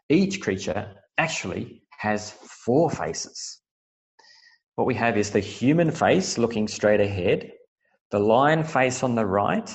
each 0.10 0.40
creature 0.42 0.94
actually 1.18 1.84
has 1.98 2.32
four 2.32 2.90
faces. 2.90 3.60
What 4.76 4.88
we 4.88 4.96
have 4.96 5.18
is 5.18 5.32
the 5.32 5.40
human 5.40 5.92
face 5.92 6.38
looking 6.38 6.68
straight 6.68 7.00
ahead, 7.00 7.52
the 8.10 8.20
lion 8.20 8.64
face 8.64 9.04
on 9.04 9.16
the 9.16 9.26
right, 9.26 9.70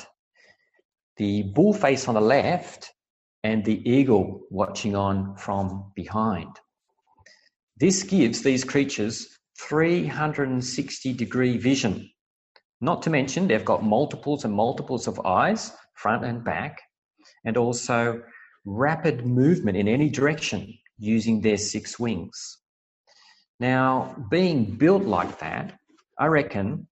the 1.17 1.45
bull 1.55 1.73
face 1.73 2.09
on 2.09 2.15
the 2.15 2.21
left, 2.21 2.93
and 3.45 3.65
the 3.65 3.89
eagle 3.89 4.41
watching 4.51 4.97
on 4.97 5.37
from 5.37 5.93
behind. 5.95 6.49
This 7.77 8.03
gives 8.03 8.43
these 8.43 8.65
creatures 8.65 9.39
360 9.61 11.13
degree 11.13 11.59
vision. 11.59 12.11
Not 12.81 13.03
to 13.03 13.11
mention, 13.11 13.47
they've 13.47 13.65
got 13.65 13.85
multiples 13.85 14.45
and 14.45 14.53
multiples 14.53 15.07
of 15.07 15.21
eyes 15.21 15.73
front 15.95 16.25
and 16.25 16.45
back, 16.45 16.81
and 17.45 17.57
also 17.57 18.21
rapid 18.65 19.27
movement 19.27 19.77
in 19.77 19.89
any 19.89 20.11
direction 20.11 20.73
using 20.99 21.41
their 21.41 21.57
six 21.57 21.99
wings. 21.99 22.59
Now, 23.61 24.15
being 24.31 24.77
built 24.77 25.05
like 25.05 25.39
that, 25.41 25.79
I 26.19 26.27
reckon 26.27 26.87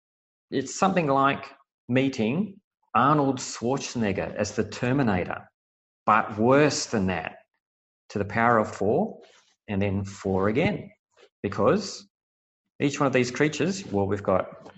it's 0.50 0.74
something 0.74 1.06
like 1.06 1.44
meeting 1.88 2.60
Arnold 2.94 3.38
Schwarzenegger 3.38 4.34
as 4.36 4.52
the 4.52 4.64
Terminator, 4.64 5.48
but 6.06 6.38
worse 6.38 6.86
than 6.86 7.06
that, 7.08 7.36
to 8.10 8.18
the 8.18 8.24
power 8.24 8.58
of 8.58 8.74
four 8.74 9.18
and 9.68 9.82
then 9.82 10.04
four 10.04 10.48
again. 10.48 10.90
Because 11.42 12.06
each 12.80 12.98
one 12.98 13.06
of 13.06 13.12
these 13.12 13.30
creatures, 13.30 13.84
well, 13.86 14.06
we've 14.06 14.22
got, 14.22 14.70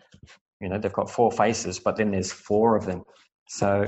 you 0.61 0.69
know, 0.69 0.79
they've 0.79 0.93
got 0.93 1.11
four 1.11 1.31
faces, 1.31 1.79
but 1.79 1.97
then 1.97 2.11
there's 2.11 2.33
four 2.33 2.77
of 2.77 2.85
them. 2.85 3.03
So 3.49 3.87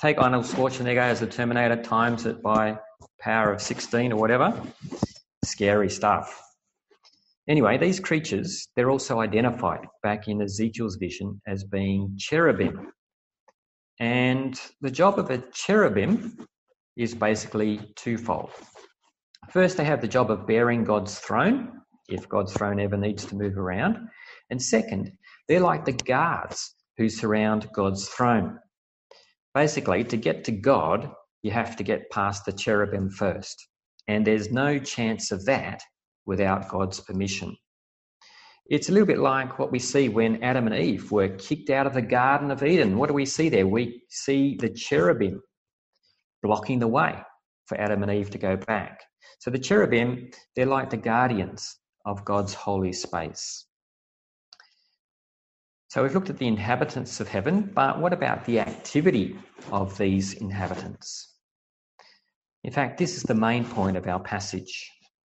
take 0.00 0.18
Arnold 0.20 0.46
Schwarzenegger 0.46 0.98
as 0.98 1.20
the 1.20 1.26
Terminator, 1.26 1.80
times 1.80 2.26
it 2.26 2.42
by 2.42 2.78
power 3.20 3.52
of 3.52 3.62
16 3.62 4.12
or 4.12 4.18
whatever. 4.18 4.60
Scary 5.44 5.90
stuff. 5.90 6.45
Anyway, 7.48 7.78
these 7.78 8.00
creatures, 8.00 8.68
they're 8.74 8.90
also 8.90 9.20
identified 9.20 9.86
back 10.02 10.26
in 10.26 10.42
Ezekiel's 10.42 10.96
vision 10.96 11.40
as 11.46 11.62
being 11.62 12.12
cherubim. 12.18 12.90
And 14.00 14.60
the 14.80 14.90
job 14.90 15.18
of 15.18 15.30
a 15.30 15.38
cherubim 15.52 16.36
is 16.96 17.14
basically 17.14 17.92
twofold. 17.94 18.50
First, 19.50 19.76
they 19.76 19.84
have 19.84 20.00
the 20.00 20.08
job 20.08 20.30
of 20.30 20.46
bearing 20.46 20.82
God's 20.82 21.18
throne, 21.20 21.82
if 22.08 22.28
God's 22.28 22.52
throne 22.52 22.80
ever 22.80 22.96
needs 22.96 23.24
to 23.26 23.36
move 23.36 23.56
around. 23.56 23.98
And 24.50 24.60
second, 24.60 25.12
they're 25.48 25.60
like 25.60 25.84
the 25.84 25.92
guards 25.92 26.74
who 26.98 27.08
surround 27.08 27.68
God's 27.72 28.08
throne. 28.08 28.58
Basically, 29.54 30.02
to 30.04 30.16
get 30.16 30.42
to 30.44 30.52
God, 30.52 31.12
you 31.42 31.52
have 31.52 31.76
to 31.76 31.84
get 31.84 32.10
past 32.10 32.44
the 32.44 32.52
cherubim 32.52 33.08
first. 33.08 33.68
And 34.08 34.26
there's 34.26 34.50
no 34.50 34.78
chance 34.78 35.30
of 35.30 35.44
that 35.46 35.80
without 36.26 36.68
God's 36.68 37.00
permission. 37.00 37.56
It's 38.68 38.88
a 38.88 38.92
little 38.92 39.06
bit 39.06 39.18
like 39.18 39.58
what 39.58 39.70
we 39.70 39.78
see 39.78 40.08
when 40.08 40.42
Adam 40.42 40.66
and 40.66 40.74
Eve 40.74 41.12
were 41.12 41.28
kicked 41.28 41.70
out 41.70 41.86
of 41.86 41.94
the 41.94 42.02
Garden 42.02 42.50
of 42.50 42.64
Eden. 42.64 42.98
What 42.98 43.08
do 43.08 43.14
we 43.14 43.24
see 43.24 43.48
there? 43.48 43.66
We 43.66 44.02
see 44.10 44.56
the 44.58 44.70
cherubim 44.70 45.40
blocking 46.42 46.80
the 46.80 46.88
way 46.88 47.16
for 47.66 47.80
Adam 47.80 48.02
and 48.02 48.10
Eve 48.10 48.30
to 48.30 48.38
go 48.38 48.56
back. 48.56 49.02
So 49.38 49.50
the 49.50 49.58
cherubim, 49.58 50.30
they're 50.54 50.66
like 50.66 50.90
the 50.90 50.96
guardians 50.96 51.76
of 52.04 52.24
God's 52.24 52.54
holy 52.54 52.92
space. 52.92 53.66
So 55.88 56.02
we've 56.02 56.14
looked 56.14 56.30
at 56.30 56.38
the 56.38 56.48
inhabitants 56.48 57.20
of 57.20 57.28
heaven, 57.28 57.70
but 57.72 58.00
what 58.00 58.12
about 58.12 58.44
the 58.44 58.58
activity 58.60 59.38
of 59.70 59.96
these 59.96 60.34
inhabitants? 60.34 61.34
In 62.64 62.72
fact, 62.72 62.98
this 62.98 63.16
is 63.16 63.22
the 63.22 63.34
main 63.34 63.64
point 63.64 63.96
of 63.96 64.06
our 64.08 64.20
passage. 64.20 64.90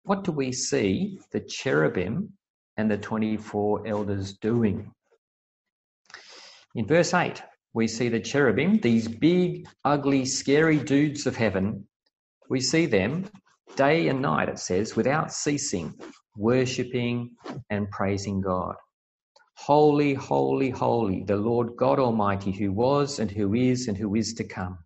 What 0.09 0.25
do 0.25 0.33
we 0.33 0.53
see 0.53 1.21
the 1.33 1.41
cherubim 1.41 2.33
and 2.79 2.91
the 2.91 2.97
24 2.97 3.87
elders 3.87 4.39
doing? 4.39 4.91
In 6.75 6.87
verse 6.87 7.13
8, 7.13 7.43
we 7.75 7.89
see 7.89 8.09
the 8.09 8.19
cherubim, 8.19 8.79
these 8.79 9.07
big, 9.07 9.69
ugly, 9.85 10.25
scary 10.25 10.79
dudes 10.79 11.27
of 11.27 11.37
heaven, 11.37 11.87
we 12.49 12.59
see 12.59 12.87
them 12.87 13.29
day 13.77 14.09
and 14.09 14.23
night, 14.23 14.49
it 14.49 14.59
says, 14.59 14.97
without 14.97 15.31
ceasing, 15.31 15.93
worshipping 16.39 17.33
and 17.69 17.91
praising 17.91 18.41
God. 18.41 18.77
Holy, 19.59 20.15
holy, 20.15 20.71
holy, 20.71 21.23
the 21.25 21.37
Lord 21.37 21.77
God 21.77 21.99
Almighty, 21.99 22.53
who 22.53 22.73
was 22.73 23.19
and 23.19 23.31
who 23.31 23.53
is 23.53 23.89
and 23.89 23.99
who 23.99 24.15
is 24.15 24.33
to 24.33 24.45
come. 24.45 24.79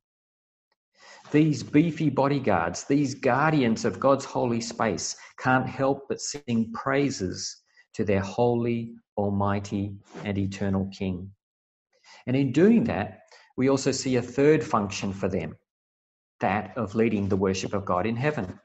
These 1.32 1.62
beefy 1.62 2.10
bodyguards, 2.10 2.84
these 2.84 3.14
guardians 3.14 3.86
of 3.86 3.98
God's 3.98 4.26
holy 4.26 4.60
space, 4.60 5.16
can't 5.38 5.66
help 5.66 6.06
but 6.06 6.20
sing 6.20 6.70
praises 6.74 7.62
to 7.94 8.04
their 8.04 8.20
holy, 8.20 8.92
almighty, 9.16 9.96
and 10.24 10.36
eternal 10.36 10.90
King. 10.92 11.32
And 12.26 12.36
in 12.36 12.52
doing 12.52 12.84
that, 12.84 13.20
we 13.56 13.70
also 13.70 13.92
see 13.92 14.16
a 14.16 14.22
third 14.22 14.62
function 14.62 15.14
for 15.14 15.26
them 15.26 15.56
that 16.40 16.76
of 16.76 16.94
leading 16.94 17.28
the 17.30 17.36
worship 17.36 17.72
of 17.72 17.86
God 17.86 18.04
in 18.06 18.16
heaven. 18.16 18.60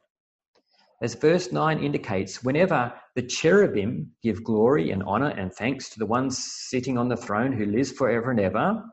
As 1.02 1.16
verse 1.16 1.54
9 1.54 1.80
indicates, 1.80 2.44
whenever 2.44 2.94
the 3.16 3.22
cherubim 3.22 4.12
give 4.22 4.44
glory 4.44 4.92
and 4.92 5.04
honor 5.04 5.30
and 5.30 5.54
thanks 5.54 5.90
to 5.90 6.00
the 6.00 6.06
one 6.06 6.32
sitting 6.32 6.98
on 6.98 7.08
the 7.08 7.16
throne 7.16 7.54
who 7.54 7.66
lives 7.66 7.94
forever 7.94 8.32
and 8.32 8.42
ever, 8.42 8.84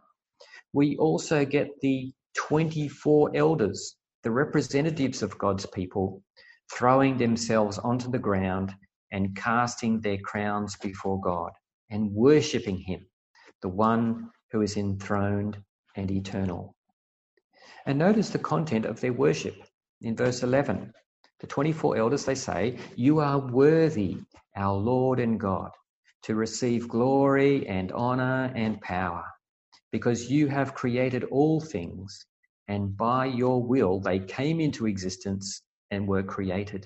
we 0.73 0.97
also 0.97 1.45
get 1.45 1.81
the 1.81 2.13
24 2.37 3.33
elders, 3.35 3.97
the 4.23 4.31
representatives 4.31 5.23
of 5.23 5.39
God's 5.39 5.67
people, 5.67 6.23
throwing 6.73 7.17
themselves 7.17 7.79
onto 7.79 8.11
the 8.11 8.19
ground 8.19 8.75
and 9.13 9.37
casting 9.37 10.01
their 10.01 10.19
crowns 10.19 10.77
before 10.77 11.21
God 11.21 11.53
and 11.91 12.13
worshipping 12.13 12.79
Him, 12.79 13.07
the 13.63 13.69
one 13.69 14.31
who 14.51 14.63
is 14.63 14.77
enthroned 14.77 15.59
and 15.97 16.11
eternal. 16.11 16.75
And 17.87 17.99
notice 17.99 18.31
the 18.31 18.39
content 18.39 18.87
of 18.87 19.01
their 19.01 19.13
worship 19.13 19.55
in 20.01 20.17
verse 20.17 20.43
11. 20.43 20.93
The 21.41 21.47
24 21.47 21.97
elders, 21.97 22.25
they 22.25 22.35
say, 22.35 22.79
You 22.97 23.21
are 23.21 23.39
worthy, 23.39 24.19
our 24.57 24.75
Lord 24.75 25.21
and 25.21 25.39
God, 25.39 25.71
to 26.23 26.35
receive 26.35 26.89
glory 26.89 27.67
and 27.69 27.93
honor 27.93 28.53
and 28.55 28.81
power, 28.81 29.25
because 29.95 30.29
you 30.29 30.49
have 30.49 30.75
created 30.75 31.23
all 31.31 31.61
things, 31.61 32.27
and 32.67 32.97
by 32.97 33.27
your 33.27 33.63
will 33.63 34.01
they 34.01 34.19
came 34.19 34.59
into 34.59 34.89
existence 34.89 35.63
and 35.93 36.09
were 36.09 36.25
created. 36.25 36.85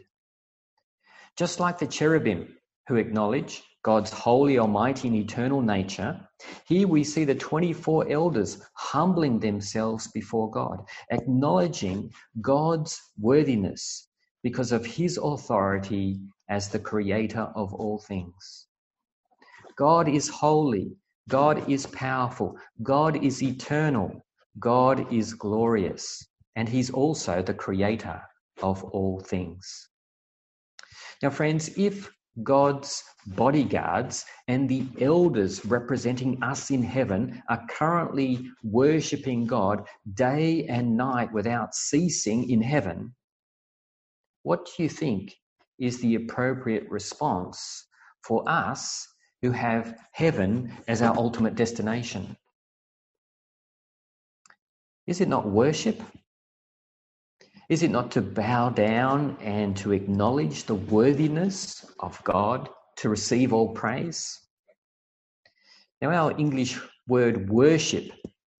Just 1.35 1.59
like 1.59 1.79
the 1.79 1.87
cherubim 1.87 2.55
who 2.87 2.97
acknowledge 2.97 3.63
God's 3.83 4.11
holy, 4.11 4.59
almighty, 4.59 5.09
and 5.09 5.17
eternal 5.17 5.63
nature, 5.63 6.21
here 6.67 6.87
we 6.87 7.03
see 7.03 7.25
the 7.25 7.35
24 7.35 8.11
elders 8.11 8.61
humbling 8.75 9.41
themselves 9.41 10.09
before 10.09 10.51
God, 10.51 10.85
acknowledging 11.11 12.11
God's 12.43 13.01
worthiness 13.19 14.07
because 14.43 14.71
of 14.71 14.85
his 14.85 15.17
authority 15.17 16.21
as 16.51 16.69
the 16.69 16.79
creator 16.79 17.51
of 17.55 17.73
all 17.73 18.01
things. 18.07 18.67
God 19.79 20.11
is 20.11 20.29
holy. 20.29 20.99
God 21.29 21.69
is 21.69 21.87
powerful. 21.87 22.57
God 22.83 23.23
is 23.23 23.43
eternal. 23.43 24.25
God 24.59 25.13
is 25.13 25.35
glorious. 25.35 26.27
And 26.57 26.69
he's 26.69 26.91
also 26.91 27.43
the 27.43 27.55
creator 27.55 28.21
of 28.63 28.83
all 28.85 29.21
things. 29.21 29.89
Now, 31.23 31.31
friends, 31.31 31.71
if 31.77 32.11
God's 32.43 33.03
bodyguards 33.27 34.25
and 34.47 34.69
the 34.69 34.87
elders 35.01 35.65
representing 35.67 36.43
us 36.43 36.71
in 36.71 36.83
heaven 36.83 37.43
are 37.49 37.67
currently 37.69 38.49
worshipping 38.63 39.45
God 39.45 39.87
day 40.15 40.65
and 40.67 40.97
night 40.97 41.33
without 41.33 41.75
ceasing 41.75 42.49
in 42.49 42.63
heaven, 42.63 43.15
what 44.45 44.67
do 44.67 44.83
you 44.83 44.89
think 44.89 45.35
is 45.79 46.01
the 46.01 46.15
appropriate 46.15 46.89
response 46.89 47.87
for 48.23 48.49
us 48.49 49.07
who 49.43 49.51
have 49.53 49.97
heaven 50.13 50.73
as 50.87 51.03
our 51.03 51.17
ultimate 51.17 51.55
destination? 51.55 52.37
Is 55.07 55.21
it 55.21 55.29
not 55.29 55.49
worship? 55.49 56.03
Is 57.69 57.83
it 57.83 57.91
not 57.91 58.11
to 58.13 58.23
bow 58.23 58.71
down 58.71 59.37
and 59.41 59.77
to 59.79 59.93
acknowledge 59.93 60.65
the 60.65 60.75
worthiness 60.75 61.85
of 62.01 62.23
God 62.25 62.69
to 62.97 63.09
receive 63.09 63.53
all 63.53 63.75
praise? 63.75 64.39
Now, 66.01 66.11
our 66.11 66.39
English 66.39 66.81
word 67.09 67.51
worship 67.51 68.11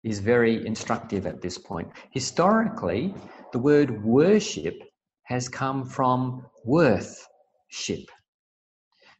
is 0.03 0.19
very 0.19 0.65
instructive 0.65 1.25
at 1.25 1.41
this 1.41 1.57
point. 1.57 1.89
Historically, 2.11 3.13
the 3.51 3.59
word 3.59 4.03
worship 4.03 4.75
has 5.23 5.49
come 5.49 5.85
from 5.85 6.45
worthship. 6.63 8.09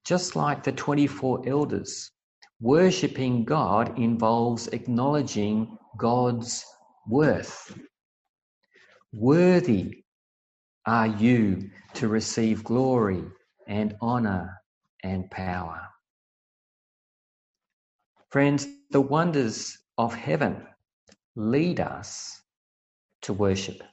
Just 0.10 0.36
like 0.36 0.64
the 0.64 0.72
24 0.72 1.48
elders, 1.48 2.10
worshipping 2.60 3.46
God 3.46 4.00
involves 4.00 4.66
acknowledging 4.70 5.78
God's 5.98 6.66
worth. 7.08 7.78
Worthy 9.14 10.04
are 10.88 11.06
you 11.06 11.70
to 11.94 12.08
receive 12.08 12.64
glory 12.64 13.24
and 13.68 13.96
honor 14.02 14.60
and 15.04 15.30
power. 15.30 15.80
Friends, 18.32 18.66
the 18.90 19.02
wonders 19.02 19.78
of 20.00 20.16
heaven 20.16 20.66
lead 21.36 21.80
us 21.80 22.42
to 23.22 23.34
worship 23.34 23.84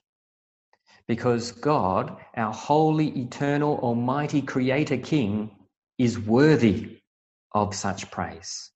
because 1.07 1.53
God, 1.53 2.17
our 2.39 2.55
holy, 2.55 3.09
eternal, 3.21 3.79
almighty 3.81 4.41
creator 4.41 4.97
king, 4.97 5.51
is 5.99 6.19
worthy 6.19 6.99
of 7.53 7.75
such 7.75 8.11
praise. 8.11 8.71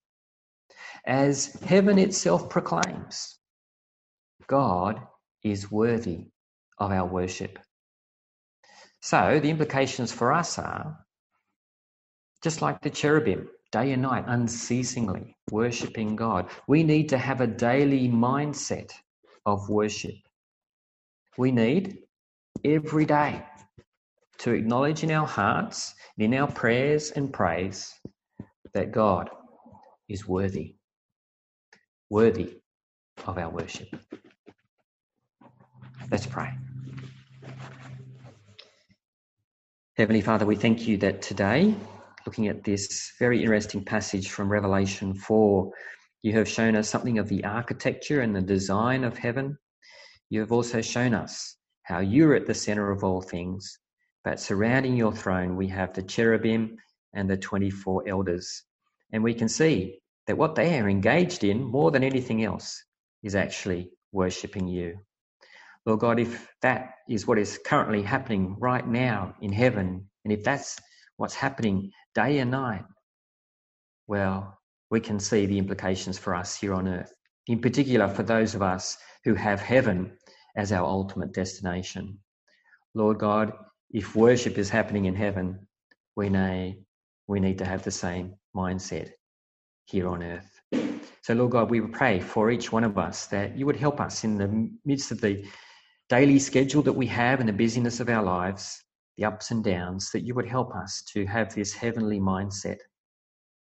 As 1.05 1.53
heaven 1.65 1.99
itself 1.99 2.49
proclaims, 2.51 3.39
God 4.47 5.01
is 5.43 5.71
worthy 5.71 6.27
of 6.79 6.93
our 6.93 7.07
worship. 7.07 7.59
So 9.01 9.41
the 9.41 9.51
implications 9.51 10.13
for 10.13 10.33
us 10.33 10.59
are 10.59 10.99
just 12.43 12.63
like 12.63 12.81
the 12.81 12.91
cherubim, 12.91 13.49
day 13.73 13.93
and 13.93 14.03
night, 14.03 14.25
unceasingly 14.27 15.37
worshipping 15.51 16.17
God. 16.17 16.49
We 16.67 16.83
need 16.83 17.11
to 17.11 17.19
have 17.19 17.41
a 17.41 17.47
daily 17.47 18.09
mindset 18.09 18.93
of 19.47 19.69
worship. 19.69 20.17
We 21.39 21.53
need 21.53 21.99
every 22.65 23.05
day 23.05 23.45
to 24.39 24.53
acknowledge 24.53 25.05
in 25.05 25.11
our 25.11 25.27
hearts, 25.27 25.95
in 26.21 26.35
our 26.35 26.47
prayers 26.47 27.13
and 27.13 27.33
praise, 27.33 27.95
that 28.75 28.93
God 28.93 29.31
is 30.07 30.29
worthy, 30.29 30.77
worthy 32.11 32.59
of 33.27 33.39
our 33.39 33.49
worship. 33.49 33.89
Let's 36.11 36.27
pray. 36.27 36.51
Heavenly 39.97 40.21
Father, 40.21 40.45
we 40.45 40.57
thank 40.57 40.87
you 40.87 40.99
that 40.99 41.23
today, 41.23 41.75
looking 42.27 42.49
at 42.49 42.65
this 42.65 43.15
very 43.19 43.41
interesting 43.41 43.83
passage 43.83 44.29
from 44.29 44.53
Revelation 44.53 45.15
4, 45.15 45.73
you 46.21 46.35
have 46.35 46.47
shown 46.47 46.77
us 46.77 46.91
something 46.91 47.19
of 47.19 47.31
the 47.31 47.43
architecture 47.45 48.21
and 48.21 48.37
the 48.37 48.43
design 48.43 49.05
of 49.05 49.17
heaven. 49.17 49.57
You 50.29 50.41
have 50.41 50.53
also 50.53 50.83
shown 50.83 51.15
us 51.15 51.57
how 51.85 52.01
you're 52.01 52.35
at 52.35 52.47
the 52.47 52.53
center 52.53 52.91
of 52.91 53.05
all 53.05 53.23
things, 53.23 53.80
but 54.25 54.41
surrounding 54.41 54.97
your 54.97 55.13
throne, 55.13 55.57
we 55.57 55.67
have 55.69 55.93
the 55.93 56.03
cherubim 56.03 56.77
and 57.15 57.29
the 57.29 57.37
24 57.37 58.05
elders. 58.07 58.63
And 59.13 59.25
we 59.25 59.35
can 59.35 59.49
see 59.49 59.99
that 60.27 60.37
what 60.37 60.55
they 60.55 60.79
are 60.79 60.89
engaged 60.89 61.45
in, 61.45 61.63
more 61.63 61.91
than 61.91 62.05
anything 62.05 62.45
else, 62.45 62.83
is 63.23 63.35
actually 63.35 63.91
worshipping 64.13 64.69
you. 64.69 64.99
Lord 65.87 66.01
God, 66.01 66.21
if 66.21 66.49
that 66.63 66.95
is 67.09 67.27
what 67.27 67.39
is 67.39 67.59
currently 67.65 68.03
happening 68.03 68.57
right 68.59 68.87
now 68.87 69.35
in 69.41 69.53
heaven, 69.53 70.09
and 70.25 70.33
if 70.33 70.45
that's 70.45 70.79
what's 71.17 71.35
happening 71.35 71.91
day 72.15 72.39
and 72.39 72.51
night, 72.51 72.85
well, 74.07 74.59
we 74.91 75.01
can 75.01 75.19
see 75.19 75.47
the 75.47 75.59
implications 75.59 76.19
for 76.19 76.35
us 76.35 76.57
here 76.57 76.75
on 76.75 76.89
earth, 76.89 77.13
in 77.47 77.61
particular 77.61 78.09
for 78.09 78.23
those 78.23 78.55
of 78.55 78.63
us 78.63 78.99
who 79.25 79.35
have 79.35 79.61
heaven 79.61 80.17
as 80.57 80.73
our 80.73 80.85
ultimate 80.85 81.33
destination. 81.33 82.19
Lord 82.95 83.19
God, 83.19 83.53
if 83.93 84.15
worship 84.15 84.57
is 84.57 84.71
happening 84.71 85.07
in 85.07 85.15
heaven, 85.15 85.67
we, 86.17 86.29
may, 86.29 86.79
we 87.27 87.41
need 87.41 87.59
to 87.59 87.65
have 87.65 87.83
the 87.83 87.91
same 87.91 88.35
mindset 88.55 89.11
here 89.87 90.09
on 90.09 90.23
earth. 90.23 90.61
So, 91.23 91.35
Lord 91.35 91.51
God, 91.53 91.71
we 91.71 91.81
pray 91.81 92.21
for 92.21 92.51
each 92.51 92.73
one 92.73 92.85
of 92.85 92.97
us 92.97 93.27
that 93.27 93.57
you 93.57 93.67
would 93.67 93.77
help 93.77 94.01
us 94.01 94.25
in 94.25 94.39
the 94.39 94.71
midst 94.85 95.11
of 95.11 95.21
the 95.21 95.45
daily 96.09 96.39
schedule 96.39 96.83
that 96.83 96.93
we 96.93 97.07
have 97.07 97.41
and 97.41 97.49
the 97.49 97.53
busyness 97.53 98.01
of 98.01 98.09
our 98.09 98.23
lives, 98.23 98.83
the 99.17 99.25
ups 99.25 99.51
and 99.51 99.63
downs, 99.63 100.11
that 100.13 100.23
you 100.23 100.35
would 100.35 100.47
help 100.47 100.75
us 100.75 101.03
to 101.13 101.27
have 101.27 101.55
this 101.55 101.73
heavenly 101.73 102.21
mindset, 102.21 102.79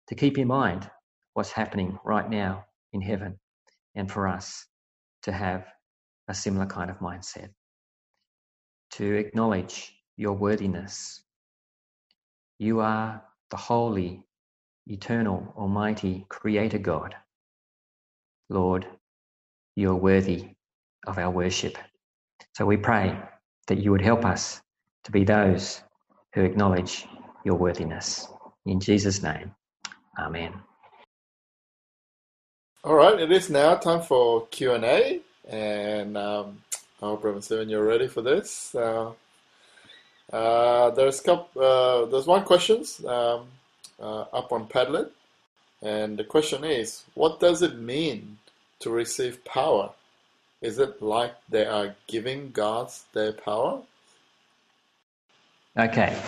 to 0.07 0.15
keep 0.15 0.37
in 0.37 0.47
mind 0.47 0.89
what's 1.33 1.51
happening 1.51 1.97
right 2.03 2.29
now 2.29 2.65
in 2.93 3.01
heaven, 3.01 3.39
and 3.95 4.11
for 4.11 4.27
us 4.27 4.65
to 5.23 5.31
have 5.31 5.65
a 6.27 6.33
similar 6.33 6.65
kind 6.65 6.89
of 6.89 6.99
mindset, 6.99 7.49
to 8.91 9.13
acknowledge 9.15 9.96
your 10.17 10.33
worthiness. 10.33 11.21
You 12.59 12.79
are 12.79 13.21
the 13.49 13.57
holy, 13.57 14.23
eternal, 14.87 15.53
almighty 15.55 16.25
Creator 16.27 16.79
God. 16.79 17.15
Lord, 18.49 18.87
you 19.75 19.91
are 19.91 19.95
worthy 19.95 20.49
of 21.05 21.17
our 21.17 21.29
worship. 21.29 21.77
So 22.55 22.65
we 22.65 22.77
pray 22.77 23.17
that 23.67 23.77
you 23.77 23.91
would 23.91 24.01
help 24.01 24.25
us 24.25 24.61
to 25.03 25.11
be 25.11 25.23
those 25.23 25.81
who 26.33 26.41
acknowledge 26.43 27.07
your 27.45 27.55
worthiness. 27.55 28.27
In 28.65 28.79
Jesus' 28.79 29.21
name, 29.21 29.53
Amen. 30.17 30.53
All 32.83 32.95
right, 32.95 33.19
it 33.19 33.31
is 33.31 33.49
now 33.49 33.75
time 33.75 34.01
for 34.01 34.47
Q 34.47 34.73
and 34.73 34.83
A, 34.83 35.19
and 35.47 36.17
um, 36.17 36.63
I 37.01 37.05
hope 37.05 37.23
Reverend 37.23 37.43
Steven, 37.43 37.69
you're 37.69 37.85
ready 37.85 38.07
for 38.07 38.21
this. 38.21 38.73
Uh, 38.73 39.11
uh, 40.31 40.89
there's 40.91 41.21
couple, 41.21 41.61
uh, 41.61 42.05
there's 42.05 42.27
one 42.27 42.43
questions 42.43 43.03
um, 43.05 43.47
uh, 43.99 44.21
up 44.33 44.51
on 44.51 44.67
Padlet, 44.67 45.09
and 45.81 46.17
the 46.17 46.23
question 46.23 46.63
is, 46.63 47.03
what 47.13 47.39
does 47.39 47.61
it 47.61 47.79
mean 47.79 48.37
to 48.79 48.89
receive 48.89 49.43
power? 49.45 49.91
Is 50.61 50.79
it 50.79 51.01
like 51.01 51.33
they 51.49 51.65
are 51.65 51.95
giving 52.07 52.51
gods 52.51 53.05
their 53.13 53.31
power? 53.31 53.81
Okay. 55.77 56.19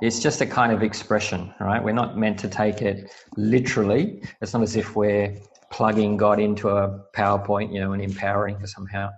It's 0.00 0.20
just 0.20 0.40
a 0.40 0.46
kind 0.46 0.72
of 0.72 0.82
expression, 0.82 1.54
right? 1.60 1.82
We're 1.82 1.92
not 1.92 2.16
meant 2.16 2.38
to 2.40 2.48
take 2.48 2.82
it 2.82 3.12
literally. 3.36 4.22
It's 4.40 4.52
not 4.52 4.62
as 4.62 4.76
if 4.76 4.96
we're 4.96 5.36
plugging 5.70 6.16
God 6.16 6.40
into 6.40 6.68
a 6.68 7.00
PowerPoint, 7.14 7.72
you 7.72 7.80
know, 7.80 7.92
and 7.92 8.02
empowering 8.02 8.64
somehow. 8.66 9.10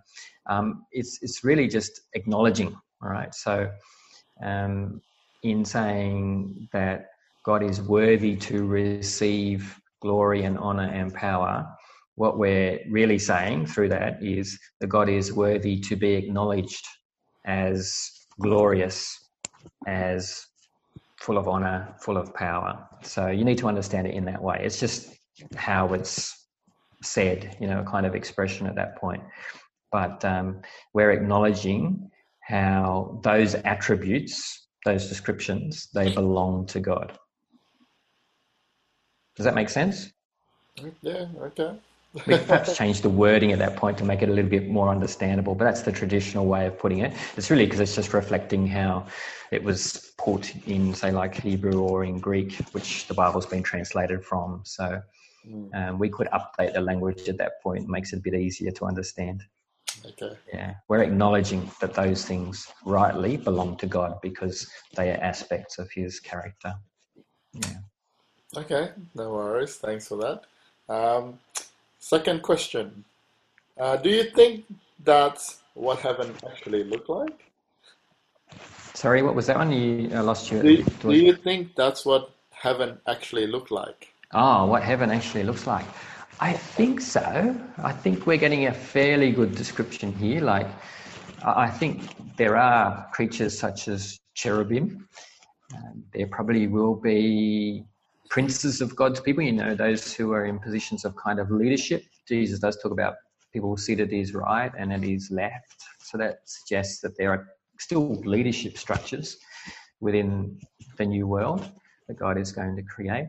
Um, 0.47 0.85
it's 0.91 1.19
it's 1.23 1.45
really 1.45 1.69
just 1.69 2.01
acknowledging, 2.15 2.77
right? 3.01 3.35
So, 3.35 3.71
um, 4.43 5.01
in 5.43 5.65
saying 5.65 6.69
that 6.73 7.11
God 7.45 7.63
is 7.63 7.81
worthy 7.81 8.37
to 8.37 8.65
receive 8.67 9.81
glory 10.01 10.45
and 10.45 10.59
honor 10.59 10.91
and 10.93 11.13
power, 11.13 11.67
what 12.17 12.39
we're 12.39 12.81
really 12.91 13.19
saying 13.19 13.67
through 13.67 13.89
that 13.89 14.23
is 14.23 14.59
that 14.81 14.89
God 14.89 15.09
is 15.09 15.33
worthy 15.33 15.81
to 15.81 15.97
be 15.97 16.13
acknowledged 16.13 16.87
as 17.47 18.11
glorious, 18.41 19.31
as 19.87 20.45
full 21.21 21.39
of 21.39 21.49
honor, 21.49 21.95
full 22.03 22.17
of 22.17 22.35
power. 22.35 22.87
So 23.03 23.29
you 23.29 23.45
need 23.45 23.59
to 23.59 23.69
understand 23.69 24.07
it 24.07 24.15
in 24.15 24.25
that 24.27 24.43
way. 24.43 24.61
It's 24.63 24.79
just 24.81 25.15
how 25.57 25.95
it's 25.95 26.47
said, 27.03 27.57
you 27.61 27.67
know, 27.67 27.81
a 27.81 27.85
kind 27.85 28.07
of 28.07 28.15
expression 28.15 28.67
at 28.67 28.75
that 28.75 28.97
point. 28.97 29.23
But 29.93 30.25
um, 30.25 30.61
we're 30.93 31.11
acknowledging 31.11 32.11
how 32.51 33.21
those 33.23 33.55
attributes, 33.55 34.67
those 34.85 35.09
descriptions, 35.09 35.89
they 35.95 36.13
belong 36.13 36.67
to 36.67 36.81
God. 36.81 37.19
Does 39.37 39.45
that 39.45 39.55
make 39.55 39.69
sense? 39.69 40.11
Yeah, 41.03 41.27
okay 41.41 41.79
we 42.27 42.37
perhaps 42.39 42.77
change 42.77 43.03
the 43.03 43.09
wording 43.09 43.53
at 43.53 43.61
that 43.61 43.77
point 43.77 43.97
to 43.97 44.05
make 44.05 44.21
it 44.21 44.29
a 44.29 44.33
little 44.33 44.51
bit 44.51 44.69
more 44.69 44.89
understandable, 44.89 45.55
but 45.55 45.65
that's 45.65 45.83
the 45.83 45.93
traditional 45.93 46.47
way 46.47 46.67
of 46.67 46.77
putting 46.77 46.99
it. 46.99 47.13
It's 47.37 47.51
really 47.51 47.67
because 47.67 47.79
it's 47.79 47.95
just 47.95 48.13
reflecting 48.13 48.67
how 48.67 49.07
it 49.53 49.63
was 49.63 50.13
put 50.19 50.53
in, 50.67 50.93
say, 50.93 51.13
like 51.13 51.41
Hebrew 51.41 51.81
or 51.81 52.05
in 52.05 52.19
Greek, 52.19 52.55
which 52.73 53.07
the 53.07 53.15
Bible's 53.15 53.47
been 53.47 53.63
translated 53.63 54.25
from. 54.25 54.63
So 54.65 55.01
hmm. 55.49 55.67
um, 55.73 55.99
we 56.01 56.09
could 56.09 56.27
update 56.33 56.73
the 56.73 56.81
language 56.81 57.29
at 57.29 57.39
that 57.39 57.63
point, 57.63 57.85
it 57.85 57.89
makes 57.89 58.13
it 58.13 58.17
a 58.17 58.23
bit 58.23 58.35
easier 58.35 58.73
to 58.73 58.87
understand. 58.87 59.45
Okay. 60.07 60.37
Yeah, 60.53 60.75
we're 60.89 61.03
acknowledging 61.03 61.71
that 61.81 61.95
those 61.95 62.25
things 62.25 62.67
rightly 62.85 63.37
belong 63.37 63.77
to 63.79 63.87
God 63.87 64.19
because 64.23 64.69
they 64.97 65.11
are 65.11 65.21
aspects 65.21 65.79
of 65.79 65.91
His 65.93 66.21
character. 66.21 66.75
Yeah. 67.55 67.79
Okay, 68.57 68.91
no 69.15 69.31
worries. 69.31 69.77
Thanks 69.77 70.09
for 70.09 70.17
that. 70.17 70.45
Um, 70.93 71.39
Second 72.01 72.43
question. 72.43 73.05
Uh, 73.79 73.97
do 73.97 74.09
you 74.09 74.25
think 74.25 74.65
that's 75.05 75.59
what 75.75 76.01
heaven 76.01 76.35
actually 76.51 76.83
looked 76.83 77.11
like? 77.11 77.53
Sorry, 78.95 79.23
what 79.23 79.35
was 79.35 79.47
that 79.47 79.57
one? 79.57 79.71
You 79.71 80.11
I 80.15 80.21
lost 80.21 80.51
you. 80.51 80.63
Do, 80.63 80.73
you, 80.73 80.85
do 81.03 81.13
you 81.13 81.37
think 81.37 81.77
that's 81.77 82.05
what 82.05 82.31
heaven 82.51 82.99
actually 83.07 83.47
looked 83.47 83.71
like? 83.71 84.09
Oh, 84.33 84.67
what 84.67 84.83
heaven 84.83 85.11
actually 85.11 85.45
looks 85.45 85.67
like. 85.67 85.85
I 86.43 86.55
think 86.55 87.03
so. 87.03 87.55
I 87.77 87.93
think 87.93 88.27
we're 88.27 88.39
getting 88.39 88.67
a 88.67 88.73
fairly 88.73 89.31
good 89.31 89.55
description 89.55 90.11
here. 90.15 90.41
Like, 90.41 90.67
I 91.43 91.69
think 91.69 92.37
there 92.37 92.57
are 92.57 93.07
creatures 93.13 93.59
such 93.59 93.89
as 93.89 94.19
cherubim. 94.35 95.07
Um, 95.77 96.03
there 96.15 96.27
probably 96.29 96.67
will 96.67 96.95
be 96.95 97.85
princes 98.31 98.81
of 98.81 98.97
God's 98.97 99.21
people, 99.21 99.43
you 99.43 99.53
know, 99.53 99.75
those 99.75 100.15
who 100.15 100.33
are 100.33 100.47
in 100.47 100.59
positions 100.59 101.05
of 101.05 101.15
kind 101.17 101.41
of 101.41 101.51
leadership. 101.51 102.05
Jesus 102.27 102.59
does 102.59 102.81
talk 102.81 102.93
about 102.93 103.17
people 103.53 103.77
seated 103.77 104.09
at 104.09 104.15
his 104.15 104.33
right 104.33 104.73
and 104.79 104.95
at 104.95 105.03
his 105.03 105.31
left. 105.31 105.77
So 105.99 106.17
that 106.17 106.39
suggests 106.47 107.01
that 107.01 107.19
there 107.19 107.33
are 107.33 107.49
still 107.79 108.15
leadership 108.25 108.79
structures 108.79 109.37
within 110.01 110.59
the 110.97 111.05
new 111.05 111.27
world 111.27 111.71
that 112.09 112.19
God 112.19 112.39
is 112.39 112.51
going 112.51 112.77
to 112.77 112.83
create. 112.83 113.29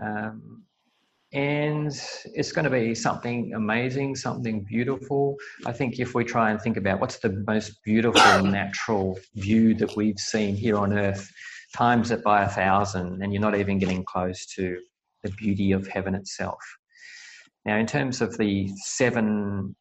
Um, 0.00 0.62
and 1.32 1.88
it's 2.34 2.52
going 2.52 2.64
to 2.64 2.70
be 2.70 2.94
something 2.94 3.52
amazing, 3.54 4.16
something 4.16 4.62
beautiful. 4.62 5.36
I 5.66 5.72
think 5.72 5.98
if 5.98 6.14
we 6.14 6.24
try 6.24 6.50
and 6.50 6.60
think 6.60 6.76
about 6.76 7.00
what's 7.00 7.18
the 7.18 7.44
most 7.46 7.82
beautiful 7.84 8.42
natural 8.42 9.18
view 9.34 9.74
that 9.74 9.94
we've 9.96 10.18
seen 10.18 10.56
here 10.56 10.78
on 10.78 10.92
earth, 10.92 11.30
times 11.76 12.10
it 12.10 12.24
by 12.24 12.44
a 12.44 12.48
thousand, 12.48 13.22
and 13.22 13.32
you're 13.32 13.42
not 13.42 13.56
even 13.56 13.78
getting 13.78 14.04
close 14.04 14.46
to 14.56 14.78
the 15.22 15.30
beauty 15.32 15.72
of 15.72 15.86
heaven 15.86 16.14
itself. 16.14 16.60
Now, 17.66 17.76
in 17.76 17.86
terms 17.86 18.22
of 18.22 18.38
the 18.38 18.70
seven 18.76 19.74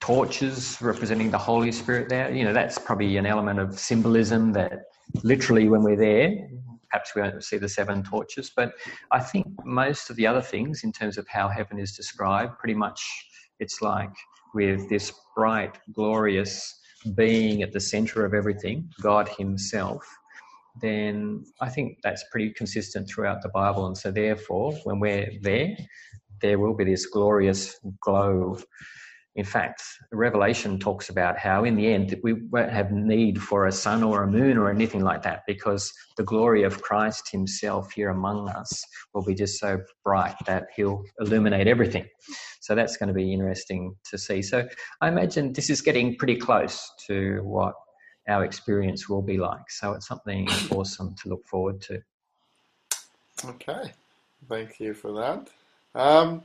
torches 0.00 0.78
representing 0.80 1.30
the 1.30 1.38
Holy 1.38 1.72
Spirit 1.72 2.08
there. 2.08 2.32
You 2.32 2.44
know, 2.44 2.52
that's 2.52 2.78
probably 2.78 3.16
an 3.16 3.26
element 3.26 3.58
of 3.58 3.78
symbolism 3.78 4.52
that 4.52 4.84
literally 5.22 5.68
when 5.68 5.82
we're 5.82 5.96
there, 5.96 6.48
perhaps 6.90 7.14
we 7.14 7.22
won't 7.22 7.44
see 7.44 7.58
the 7.58 7.68
seven 7.68 8.02
torches. 8.02 8.50
But 8.54 8.72
I 9.12 9.20
think 9.20 9.46
most 9.64 10.10
of 10.10 10.16
the 10.16 10.26
other 10.26 10.42
things, 10.42 10.84
in 10.84 10.92
terms 10.92 11.18
of 11.18 11.26
how 11.28 11.48
heaven 11.48 11.78
is 11.78 11.96
described, 11.96 12.58
pretty 12.58 12.74
much 12.74 13.02
it's 13.58 13.80
like 13.82 14.14
with 14.54 14.88
this 14.88 15.12
bright, 15.34 15.78
glorious 15.92 16.80
being 17.14 17.62
at 17.62 17.72
the 17.72 17.80
center 17.80 18.24
of 18.24 18.34
everything, 18.34 18.90
God 19.00 19.28
Himself, 19.28 20.04
then 20.80 21.44
I 21.60 21.68
think 21.68 21.98
that's 22.02 22.24
pretty 22.30 22.50
consistent 22.50 23.08
throughout 23.08 23.42
the 23.42 23.48
Bible. 23.48 23.86
And 23.86 23.96
so, 23.96 24.10
therefore, 24.10 24.72
when 24.84 25.00
we're 25.00 25.30
there, 25.42 25.76
there 26.42 26.58
will 26.58 26.74
be 26.74 26.84
this 26.84 27.06
glorious 27.06 27.78
glow 28.00 28.58
in 29.36 29.44
fact, 29.44 29.82
Revelation 30.12 30.78
talks 30.78 31.10
about 31.10 31.38
how 31.38 31.64
in 31.64 31.76
the 31.76 31.86
end 31.86 32.18
we 32.22 32.32
won't 32.32 32.72
have 32.72 32.90
need 32.90 33.40
for 33.40 33.66
a 33.66 33.72
sun 33.72 34.02
or 34.02 34.22
a 34.22 34.26
moon 34.26 34.56
or 34.56 34.70
anything 34.70 35.04
like 35.04 35.22
that 35.22 35.42
because 35.46 35.92
the 36.16 36.24
glory 36.24 36.62
of 36.62 36.80
Christ 36.80 37.30
Himself 37.30 37.92
here 37.92 38.08
among 38.08 38.48
us 38.48 38.82
will 39.12 39.22
be 39.22 39.34
just 39.34 39.60
so 39.60 39.78
bright 40.02 40.34
that 40.46 40.68
He'll 40.74 41.04
illuminate 41.20 41.66
everything. 41.66 42.06
So 42.60 42.74
that's 42.74 42.96
going 42.96 43.08
to 43.08 43.14
be 43.14 43.30
interesting 43.30 43.94
to 44.10 44.16
see. 44.16 44.40
So 44.40 44.66
I 45.02 45.08
imagine 45.08 45.52
this 45.52 45.68
is 45.68 45.82
getting 45.82 46.16
pretty 46.16 46.36
close 46.36 46.90
to 47.06 47.40
what 47.42 47.74
our 48.28 48.42
experience 48.42 49.06
will 49.06 49.22
be 49.22 49.36
like. 49.36 49.70
So 49.70 49.92
it's 49.92 50.08
something 50.08 50.48
awesome 50.70 51.14
to 51.22 51.28
look 51.28 51.46
forward 51.46 51.82
to. 51.82 52.02
Okay, 53.44 53.92
thank 54.48 54.80
you 54.80 54.94
for 54.94 55.12
that. 55.12 55.50
Um, 55.94 56.42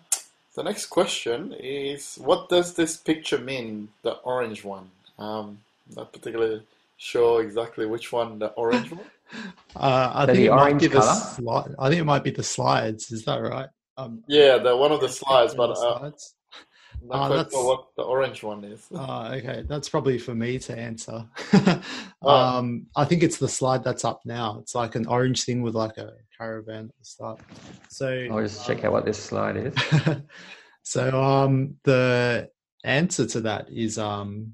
the 0.55 0.63
next 0.63 0.87
question 0.87 1.53
is, 1.57 2.15
what 2.15 2.49
does 2.49 2.73
this 2.73 2.97
picture 2.97 3.37
mean, 3.37 3.89
the 4.03 4.13
orange 4.23 4.63
one? 4.63 4.91
Um, 5.17 5.59
not 5.95 6.11
particularly 6.11 6.63
sure 6.97 7.41
exactly 7.41 7.85
which 7.85 8.11
one, 8.11 8.39
the 8.39 8.47
orange 8.47 8.91
one. 8.91 9.05
Uh, 9.77 10.11
I 10.13 10.25
think 10.25 10.39
it 10.39 10.51
might 10.51 10.77
be 10.77 10.87
the 10.87 10.99
sli- 10.99 11.75
I 11.79 11.87
think 11.87 12.01
it 12.01 12.03
might 12.03 12.25
be 12.25 12.31
the 12.31 12.43
slides. 12.43 13.13
Is 13.13 13.23
that 13.23 13.37
right? 13.37 13.69
Um, 13.95 14.25
yeah, 14.27 14.57
the 14.57 14.75
one 14.75 14.91
of 14.91 14.99
the 14.99 15.07
slides, 15.07 15.53
but 15.53 15.71
uh, 15.71 15.99
slides. 15.99 16.33
not 17.01 17.27
quite 17.27 17.49
sure 17.49 17.65
what 17.65 17.85
the 17.95 18.03
orange 18.03 18.43
one 18.43 18.65
is. 18.65 18.85
Oh, 18.93 19.27
okay, 19.31 19.63
that's 19.65 19.87
probably 19.87 20.17
for 20.17 20.35
me 20.35 20.59
to 20.59 20.77
answer. 20.77 21.25
oh. 22.21 22.29
um, 22.29 22.87
I 22.93 23.05
think 23.05 23.23
it's 23.23 23.37
the 23.37 23.47
slide 23.47 23.85
that's 23.85 24.03
up 24.03 24.19
now. 24.25 24.57
It's 24.59 24.75
like 24.75 24.95
an 24.95 25.07
orange 25.07 25.45
thing 25.45 25.61
with 25.61 25.75
like 25.75 25.97
a 25.97 26.11
caravan 26.41 26.85
at 26.85 26.97
the 26.97 27.05
start. 27.05 27.39
So 27.89 28.27
I'll 28.31 28.41
just 28.41 28.65
check 28.65 28.83
out 28.83 28.91
what 28.91 29.05
this 29.05 29.21
slide 29.21 29.57
is. 29.57 29.75
so 30.83 31.21
um, 31.21 31.75
the 31.83 32.49
answer 32.83 33.27
to 33.27 33.41
that 33.41 33.69
is 33.69 33.99
um, 33.99 34.53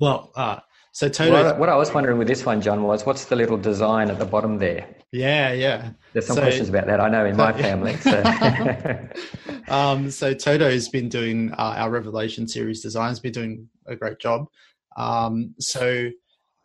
well, 0.00 0.30
uh, 0.36 0.58
so 0.92 1.08
Toto. 1.08 1.44
What, 1.44 1.58
what, 1.58 1.68
I 1.70 1.76
was 1.76 1.94
wondering 1.94 2.18
with 2.18 2.28
this 2.28 2.44
one, 2.44 2.60
John, 2.60 2.82
was 2.82 3.06
what's 3.06 3.24
the 3.24 3.36
little 3.36 3.56
design 3.56 4.10
at 4.10 4.18
the 4.18 4.26
bottom 4.26 4.58
there? 4.58 4.86
Yeah, 5.10 5.52
yeah. 5.52 5.90
There's 6.12 6.26
some 6.26 6.36
so, 6.36 6.42
questions 6.42 6.68
about 6.68 6.86
that. 6.86 7.00
I 7.00 7.08
know 7.08 7.24
in 7.24 7.36
my 7.36 7.52
family. 7.66 7.96
So, 7.96 8.22
um, 9.68 10.10
so 10.10 10.34
Toto's 10.34 10.90
been 10.90 11.08
doing 11.08 11.52
uh, 11.52 11.76
our 11.78 11.90
Revelation 11.90 12.46
series 12.46 12.82
designs. 12.82 13.20
Been 13.20 13.32
doing 13.32 13.68
a 13.86 13.96
great 13.96 14.18
job. 14.18 14.46
Um, 14.96 15.54
so 15.58 16.10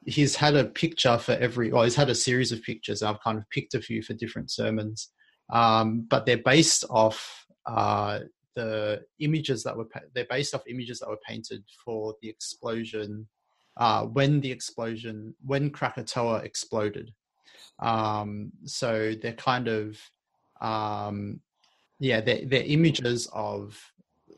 he's 0.08 0.38
had 0.38 0.56
a 0.56 0.64
picture 0.64 1.18
for 1.18 1.34
every, 1.34 1.70
well, 1.70 1.84
he's 1.84 1.96
had 1.96 2.10
a 2.10 2.16
series 2.16 2.54
of 2.54 2.64
pictures. 2.64 3.04
I've 3.04 3.22
kind 3.22 3.38
of 3.38 3.44
picked 3.50 3.74
a 3.76 3.82
few 3.82 4.02
for 4.02 4.14
different 4.14 4.50
sermons, 4.50 5.12
um, 5.52 6.08
but 6.10 6.26
they're 6.26 6.38
based 6.38 6.86
off 6.90 7.46
uh, 7.66 8.20
the 8.56 9.02
images 9.20 9.64
that 9.64 9.76
were, 9.76 9.88
they're 10.16 10.26
based 10.30 10.56
off 10.56 10.64
images 10.70 11.00
that 11.00 11.10
were 11.10 11.20
painted 11.28 11.62
for 11.84 12.16
the 12.22 12.30
explosion, 12.30 13.28
uh, 13.76 14.04
when 14.06 14.40
the 14.40 14.52
explosion, 14.52 15.36
when 15.46 15.70
Krakatoa 15.70 16.38
exploded. 16.38 17.12
Um, 17.80 18.52
so 18.64 19.14
they're 19.22 19.34
kind 19.34 19.68
of, 19.68 20.00
um, 20.62 21.42
yeah, 22.00 22.22
they're, 22.22 22.46
they're 22.46 22.64
images 22.64 23.28
of 23.34 23.78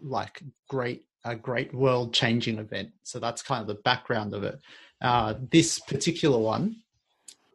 like 0.01 0.41
great, 0.67 1.03
a 1.25 1.35
great 1.35 1.73
world 1.75 2.11
changing 2.13 2.57
event. 2.57 2.89
So 3.03 3.19
that's 3.19 3.43
kind 3.43 3.61
of 3.61 3.67
the 3.67 3.81
background 3.83 4.33
of 4.33 4.43
it. 4.43 4.59
Uh, 5.01 5.35
this 5.51 5.79
particular 5.79 6.37
one, 6.37 6.75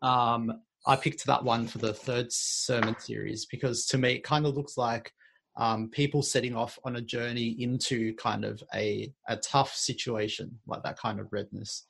um, 0.02 0.60
I 0.86 0.96
picked 0.96 1.24
that 1.26 1.44
one 1.44 1.66
for 1.66 1.78
the 1.78 1.94
third 1.94 2.30
sermon 2.30 2.96
series 2.98 3.46
because 3.46 3.86
to 3.86 3.98
me 3.98 4.14
it 4.14 4.24
kind 4.24 4.46
of 4.46 4.54
looks 4.54 4.76
like 4.76 5.12
um, 5.56 5.88
people 5.88 6.22
setting 6.22 6.54
off 6.54 6.78
on 6.84 6.96
a 6.96 7.00
journey 7.00 7.56
into 7.60 8.14
kind 8.16 8.44
of 8.44 8.62
a, 8.74 9.12
a 9.28 9.36
tough 9.36 9.74
situation, 9.74 10.58
like 10.66 10.82
that 10.82 10.98
kind 10.98 11.20
of 11.20 11.32
redness. 11.32 11.84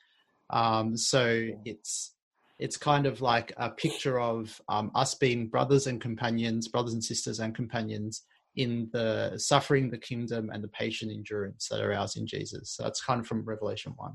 Um, 0.51 0.97
so 0.97 1.49
it's 1.65 2.13
it's 2.61 2.77
kind 2.77 3.07
of 3.07 3.21
like 3.21 3.53
a 3.57 3.69
picture 3.69 4.21
of 4.21 4.61
um, 4.69 4.93
us 4.95 5.15
being 5.15 5.49
brothers 5.49 5.89
and 5.89 6.01
companions, 6.01 6.69
brothers 6.69 6.93
and 6.93 7.03
sisters 7.03 7.41
and 7.41 7.53
companions 7.55 8.23
in 8.55 8.89
the 8.93 9.37
suffering, 9.37 9.91
the 9.91 9.99
kingdom, 9.99 10.51
and 10.53 10.63
the 10.63 10.69
patient 10.69 11.11
endurance 11.11 11.67
that 11.69 11.81
are 11.81 11.93
ours 11.93 12.15
in 12.17 12.27
Jesus. 12.27 12.71
So 12.71 12.85
that's 12.85 13.03
kind 13.03 13.21
of 13.21 13.27
from 13.27 13.45
Revelation 13.45 13.93
one. 13.97 14.13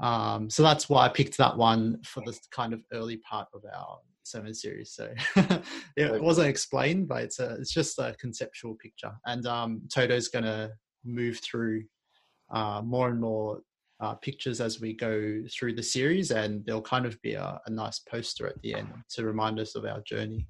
Um, 0.00 0.48
so 0.48 0.62
that's 0.62 0.88
why 0.88 1.06
I 1.06 1.08
picked 1.08 1.36
that 1.38 1.56
one 1.56 2.00
for 2.04 2.22
the 2.24 2.38
kind 2.50 2.72
of 2.72 2.82
early 2.92 3.16
part 3.18 3.48
of 3.52 3.64
our 3.64 3.98
sermon 4.22 4.54
series. 4.54 4.92
So 4.92 5.12
it 5.96 6.22
wasn't 6.22 6.48
explained, 6.48 7.08
but 7.08 7.22
it's 7.24 7.40
a, 7.40 7.54
it's 7.54 7.72
just 7.72 7.98
a 7.98 8.14
conceptual 8.18 8.74
picture. 8.76 9.12
And 9.26 9.46
um, 9.46 9.82
Toto's 9.92 10.28
going 10.28 10.44
to 10.44 10.70
move 11.04 11.40
through 11.40 11.84
uh, 12.50 12.82
more 12.84 13.08
and 13.08 13.20
more 13.20 13.60
uh, 14.00 14.14
pictures 14.14 14.60
as 14.60 14.80
we 14.80 14.92
go 14.92 15.42
through 15.50 15.74
the 15.74 15.82
series, 15.82 16.30
and 16.30 16.64
there'll 16.64 16.80
kind 16.80 17.04
of 17.04 17.20
be 17.22 17.34
a, 17.34 17.60
a 17.66 17.70
nice 17.70 17.98
poster 18.00 18.46
at 18.46 18.60
the 18.62 18.74
end 18.74 18.88
to 19.10 19.24
remind 19.24 19.58
us 19.58 19.74
of 19.74 19.84
our 19.84 20.00
journey. 20.02 20.46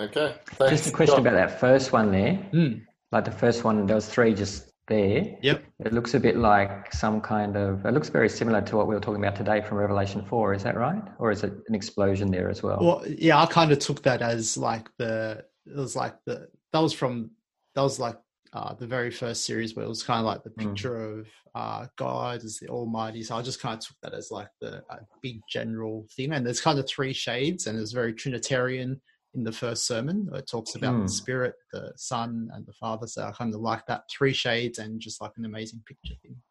Okay. 0.00 0.34
Thanks. 0.46 0.70
Just 0.72 0.88
a 0.88 0.92
question 0.92 1.20
about 1.20 1.34
that 1.34 1.60
first 1.60 1.92
one 1.92 2.10
there. 2.10 2.44
Mm. 2.52 2.82
Like 3.12 3.24
the 3.24 3.30
first 3.30 3.62
one, 3.62 3.86
there 3.86 3.94
was 3.94 4.08
three 4.08 4.34
just 4.34 4.71
there. 4.88 5.36
Yep. 5.42 5.64
It 5.80 5.92
looks 5.92 6.14
a 6.14 6.20
bit 6.20 6.36
like 6.36 6.92
some 6.92 7.20
kind 7.20 7.56
of. 7.56 7.84
It 7.86 7.92
looks 7.92 8.08
very 8.08 8.28
similar 8.28 8.60
to 8.62 8.76
what 8.76 8.86
we 8.88 8.94
were 8.94 9.00
talking 9.00 9.22
about 9.22 9.36
today 9.36 9.60
from 9.60 9.78
Revelation 9.78 10.24
four. 10.24 10.54
Is 10.54 10.62
that 10.64 10.76
right, 10.76 11.02
or 11.18 11.30
is 11.30 11.44
it 11.44 11.52
an 11.68 11.74
explosion 11.74 12.30
there 12.30 12.48
as 12.48 12.62
well? 12.62 12.78
Well, 12.80 13.04
yeah, 13.06 13.40
I 13.40 13.46
kind 13.46 13.72
of 13.72 13.78
took 13.78 14.02
that 14.02 14.22
as 14.22 14.56
like 14.56 14.88
the. 14.98 15.44
It 15.66 15.76
was 15.76 15.96
like 15.96 16.16
the. 16.26 16.48
That 16.72 16.80
was 16.80 16.92
from. 16.92 17.30
That 17.74 17.82
was 17.82 17.98
like 17.98 18.16
uh, 18.52 18.74
the 18.74 18.86
very 18.86 19.10
first 19.10 19.46
series 19.46 19.74
where 19.74 19.84
it 19.84 19.88
was 19.88 20.02
kind 20.02 20.20
of 20.20 20.26
like 20.26 20.42
the 20.42 20.50
hmm. 20.50 20.68
picture 20.68 20.96
mm. 20.96 21.20
of 21.20 21.28
uh, 21.54 21.86
God 21.96 22.44
as 22.44 22.58
the 22.58 22.68
Almighty. 22.68 23.22
So 23.22 23.36
I 23.36 23.42
just 23.42 23.60
kind 23.60 23.78
of 23.78 23.86
took 23.86 23.96
that 24.02 24.14
as 24.14 24.30
like 24.30 24.48
the 24.60 24.82
big 25.22 25.40
general 25.48 26.06
theme. 26.14 26.32
And 26.32 26.44
there's 26.44 26.60
kind 26.60 26.78
of 26.78 26.88
three 26.88 27.12
shades, 27.12 27.66
and 27.66 27.78
it's 27.78 27.92
very 27.92 28.12
Trinitarian 28.12 29.00
in 29.34 29.44
the 29.44 29.52
first 29.52 29.86
sermon. 29.86 30.28
It 30.34 30.46
talks 30.46 30.74
about 30.74 30.94
mm. 30.94 30.98
the 30.98 31.02
hmm. 31.02 31.08
Spirit, 31.08 31.54
the 31.72 31.92
Son, 31.96 32.50
and 32.54 32.66
the 32.66 32.72
Father. 32.72 33.06
So 33.06 33.24
I 33.24 33.32
kind 33.32 33.54
of 33.54 33.60
like 33.60 33.86
that 33.86 34.04
three 34.10 34.32
shades 34.32 34.78
and 34.78 35.00
just 35.00 35.20
like 35.20 35.32
an 35.36 35.44
amazing 35.44 35.82
picture 35.86 36.14
thing. 36.22 36.36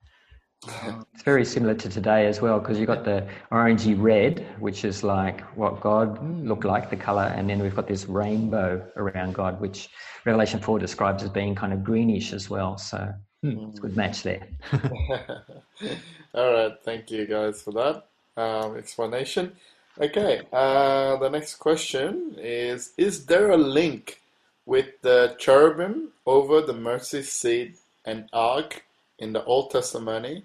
Um, 0.84 1.08
it's 1.12 1.24
very 1.24 1.44
similar 1.44 1.74
to 1.74 1.90
today 1.90 2.28
as 2.28 2.40
well 2.40 2.60
because 2.60 2.78
you've 2.78 2.86
got 2.86 3.04
the 3.04 3.28
orangey 3.52 4.00
red, 4.00 4.46
which 4.60 4.86
is 4.86 5.04
like 5.04 5.42
what 5.58 5.82
God 5.82 6.20
mm. 6.20 6.48
looked 6.48 6.66
like, 6.66 6.92
the 6.92 6.96
color, 6.96 7.34
and 7.36 7.50
then 7.50 7.60
we've 7.64 7.76
got 7.76 7.88
this 7.88 8.06
rainbow 8.06 8.88
around 8.96 9.34
God, 9.34 9.60
which 9.60 9.90
Revelation 10.24 10.60
4 10.60 10.78
describes 10.78 11.24
as 11.24 11.30
being 11.30 11.56
kind 11.56 11.74
of 11.74 11.84
greenish 11.84 12.32
as 12.32 12.48
well. 12.48 12.78
So 12.78 13.12
mm. 13.44 13.70
it's 13.70 13.80
a 13.80 13.82
good 13.82 13.98
match 13.98 14.22
there. 14.22 14.48
All 16.36 16.54
right. 16.54 16.74
Thank 16.84 17.10
you 17.10 17.26
guys 17.26 17.64
for 17.64 17.72
that 17.72 18.06
um, 18.38 18.78
explanation. 18.78 19.54
Okay, 20.02 20.42
uh, 20.52 21.18
the 21.18 21.30
next 21.30 21.58
question 21.58 22.36
is 22.40 22.92
Is 22.98 23.28
there 23.28 23.52
a 23.52 23.58
link 23.58 24.20
with 24.66 25.00
the 25.04 25.36
cherubim 25.38 26.10
over 26.26 26.60
the 26.60 26.74
mercy 26.74 27.22
seat 27.22 27.78
and 28.04 28.28
ark 28.34 28.84
in 29.20 29.32
the 29.32 29.44
Old 29.46 29.70
Testament 29.70 30.44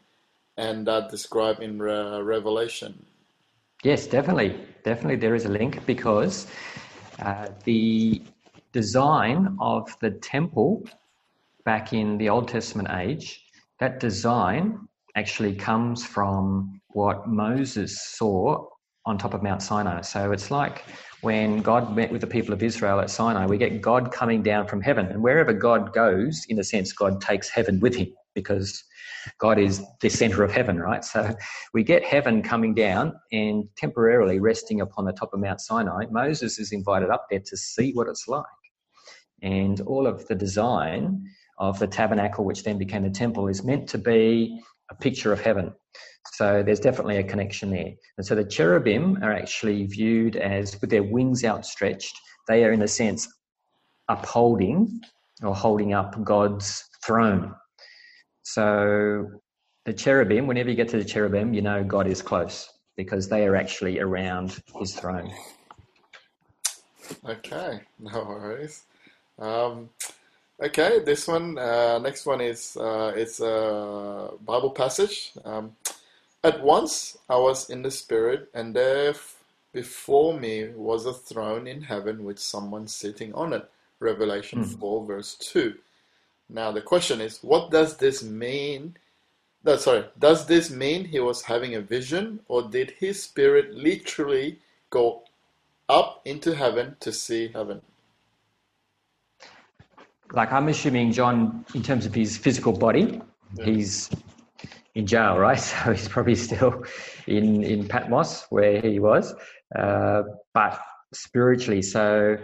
and 0.59 0.87
that 0.87 1.11
described 1.11 1.63
in 1.63 1.79
Re- 1.79 2.21
Revelation? 2.21 3.07
Yes, 3.83 4.07
definitely. 4.07 4.61
Definitely, 4.85 5.17
there 5.17 5.35
is 5.35 5.47
a 5.47 5.51
link 5.51 5.87
because 5.87 6.49
uh, 7.21 7.49
the 7.65 8.21
design 8.73 9.57
of 9.59 9.89
the 10.01 10.11
temple 10.11 10.85
back 11.65 11.95
in 11.95 12.19
the 12.19 12.29
Old 12.29 12.49
Testament 12.49 12.91
age, 12.93 13.47
that 13.81 14.01
design 14.01 14.87
actually 15.15 15.55
comes 15.55 16.05
from 16.05 16.79
what 16.89 17.27
Moses 17.27 17.99
saw 18.19 18.67
on 19.07 19.17
top 19.17 19.33
of 19.33 19.43
Mount 19.43 19.63
Sinai. 19.63 20.01
So 20.03 20.33
it's 20.33 20.51
like 20.51 20.85
when 21.23 21.63
God 21.63 21.95
met 21.97 22.13
with 22.13 22.21
the 22.21 22.27
people 22.27 22.53
of 22.53 22.63
Israel 22.63 23.01
at 23.01 23.09
Sinai, 23.09 23.47
we 23.47 23.57
get 23.57 23.81
God 23.81 24.13
coming 24.13 24.43
down 24.43 24.67
from 24.67 24.83
heaven. 24.83 25.07
And 25.07 25.23
wherever 25.23 25.53
God 25.53 25.95
goes, 25.95 26.45
in 26.49 26.59
a 26.59 26.65
sense, 26.65 26.93
God 26.93 27.21
takes 27.21 27.49
heaven 27.49 27.81
with 27.81 27.95
him 27.95 28.13
because 28.35 28.85
God 29.39 29.59
is 29.59 29.83
the 30.01 30.09
center 30.09 30.43
of 30.43 30.53
heaven, 30.53 30.79
right? 30.79 31.05
So 31.05 31.35
we 31.73 31.85
get 31.85 32.05
heaven 32.05 32.43
coming 32.43 32.75
down 32.75 33.15
and 33.33 33.65
temporarily 33.77 34.41
resting 34.41 34.81
upon 34.81 35.05
the 35.05 35.13
top 35.13 35.33
of 35.33 35.41
Mount 35.41 35.61
Sinai. 35.61 36.07
Moses 36.11 36.59
is 36.59 36.73
invited 36.73 37.11
up 37.11 37.27
there 37.31 37.41
to 37.41 37.57
see 37.57 37.93
what 37.93 38.09
it's 38.09 38.29
like. 38.29 38.45
And 39.43 39.81
all 39.83 40.07
of 40.07 40.27
the 40.27 40.35
design 40.35 41.25
of 41.59 41.79
the 41.79 41.87
tabernacle, 41.87 42.45
which 42.45 42.65
then 42.65 42.79
became 42.79 43.03
the 43.03 43.11
temple, 43.11 43.49
is 43.49 43.65
meant 43.65 43.89
to 43.91 43.99
be 43.99 44.61
a 44.91 44.95
picture 44.95 45.33
of 45.33 45.41
heaven. 45.41 45.73
So 46.35 46.63
there's 46.63 46.81
definitely 46.81 47.19
a 47.19 47.25
connection 47.25 47.71
there. 47.71 47.93
And 48.19 48.27
so 48.27 48.35
the 48.35 48.45
cherubim 48.45 49.23
are 49.23 49.33
actually 49.33 49.87
viewed 49.87 50.37
as, 50.37 50.79
with 50.81 50.91
their 50.91 51.03
wings 51.03 51.45
outstretched, 51.45 52.19
they 52.49 52.65
are 52.65 52.73
in 52.73 52.83
a 52.83 52.89
sense 52.89 53.29
upholding 54.09 55.01
or 55.43 55.55
holding 55.55 55.93
up 55.93 56.23
God's 56.25 56.85
throne. 57.05 57.55
So 58.43 59.31
the 59.85 59.93
cherubim, 59.93 60.47
whenever 60.47 60.71
you 60.71 60.77
get 60.77 60.89
to 60.91 60.99
the 60.99 61.05
cherubim, 61.05 61.55
you 61.55 61.63
know 61.63 61.85
God 61.85 62.07
is 62.07 62.23
close 62.23 62.71
because 62.97 63.29
they 63.29 63.47
are 63.47 63.57
actually 63.57 64.01
around 64.01 64.63
his 64.79 64.95
throne. 64.95 65.33
Okay, 67.25 67.81
no 67.99 68.25
worries. 68.25 68.83
Um, 69.39 69.91
okay, 70.61 71.01
this 71.05 71.29
one, 71.29 71.59
uh, 71.59 71.99
next 71.99 72.27
one 72.27 72.41
is 72.41 72.77
uh, 72.77 73.13
it's 73.17 73.41
a 73.41 74.31
Bible 74.45 74.71
passage. 74.71 75.33
Um, 75.45 75.77
At 76.45 76.63
once 76.63 77.19
I 77.29 77.37
was 77.37 77.71
in 77.71 77.83
the 77.83 77.91
Spirit, 77.91 78.49
and 78.55 78.75
there 78.75 79.15
before 79.73 80.39
me 80.39 80.69
was 80.75 81.05
a 81.05 81.13
throne 81.13 81.67
in 81.67 81.83
heaven 81.83 82.25
with 82.25 82.39
someone 82.39 82.89
sitting 82.89 83.35
on 83.35 83.53
it. 83.53 83.69
Revelation 84.01 84.63
Hmm. 84.63 84.75
4, 84.81 85.07
verse 85.07 85.35
2. 85.37 85.75
Now, 86.49 86.71
the 86.73 86.83
question 86.83 87.21
is, 87.21 87.43
what 87.43 87.71
does 87.71 87.97
this 87.97 88.23
mean? 88.23 88.97
No, 89.65 89.77
sorry, 89.77 90.05
does 90.19 90.47
this 90.47 90.71
mean 90.71 91.07
he 91.07 91.19
was 91.19 91.43
having 91.43 91.75
a 91.75 91.81
vision, 91.81 92.41
or 92.49 92.63
did 92.63 92.93
his 92.93 93.23
spirit 93.23 93.75
literally 93.75 94.61
go 94.91 95.23
up 95.89 96.23
into 96.25 96.55
heaven 96.55 96.97
to 97.01 97.13
see 97.13 97.49
heaven? 97.49 97.83
Like 100.33 100.53
I'm 100.53 100.69
assuming 100.69 101.13
John, 101.13 101.65
in 101.75 101.83
terms 101.83 102.07
of 102.07 102.15
his 102.15 102.37
physical 102.37 102.73
body, 102.73 103.21
Yeah. 103.55 103.65
he's 103.65 104.11
in 104.95 105.07
jail, 105.07 105.39
right? 105.39 105.59
So 105.85 105.93
he's 105.93 106.09
probably 106.09 106.35
still 106.35 106.85
in 107.27 107.63
in 107.63 107.87
Patmos 107.89 108.47
where 108.51 108.81
he 108.81 108.99
was, 108.99 109.35
uh, 109.79 110.23
but 110.55 110.81
spiritually, 111.15 111.83
so 111.83 112.37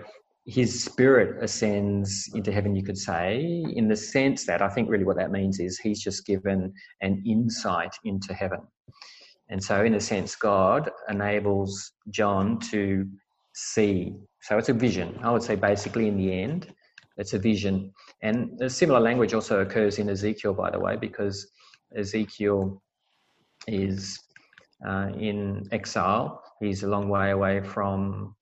his 0.46 0.84
spirit 0.84 1.42
ascends 1.42 2.28
into 2.34 2.50
heaven. 2.52 2.74
You 2.74 2.82
could 2.82 2.98
say, 2.98 3.64
in 3.74 3.88
the 3.88 3.96
sense 3.96 4.44
that 4.46 4.60
I 4.62 4.68
think 4.68 4.88
really 4.88 5.04
what 5.04 5.16
that 5.16 5.30
means 5.30 5.60
is 5.60 5.78
he's 5.78 6.02
just 6.02 6.26
given 6.26 6.72
an 7.00 7.22
insight 7.26 7.94
into 8.04 8.32
heaven, 8.34 8.60
and 9.50 9.62
so 9.62 9.84
in 9.84 9.94
a 9.94 10.00
sense, 10.00 10.36
God 10.36 10.90
enables 11.08 11.92
John 12.10 12.58
to 12.70 13.06
see. 13.54 14.14
So 14.42 14.58
it's 14.58 14.68
a 14.68 14.72
vision. 14.74 15.18
I 15.22 15.30
would 15.30 15.42
say 15.42 15.56
basically 15.56 16.08
in 16.08 16.16
the 16.16 16.32
end, 16.32 16.72
it's 17.22 17.32
a 17.32 17.38
vision. 17.38 17.92
And 18.20 18.60
a 18.60 18.68
similar 18.68 19.00
language 19.00 19.32
also 19.32 19.60
occurs 19.60 19.98
in 19.98 20.10
Ezekiel, 20.10 20.54
by 20.54 20.70
the 20.70 20.80
way, 20.80 20.96
because 20.96 21.36
Ezekiel 21.96 22.82
is 23.66 24.18
uh, 24.86 25.08
in 25.18 25.68
exile. 25.70 26.42
He's 26.60 26.82
a 26.82 26.88
long 26.88 27.08
way 27.08 27.30
away 27.30 27.60
from 27.60 28.34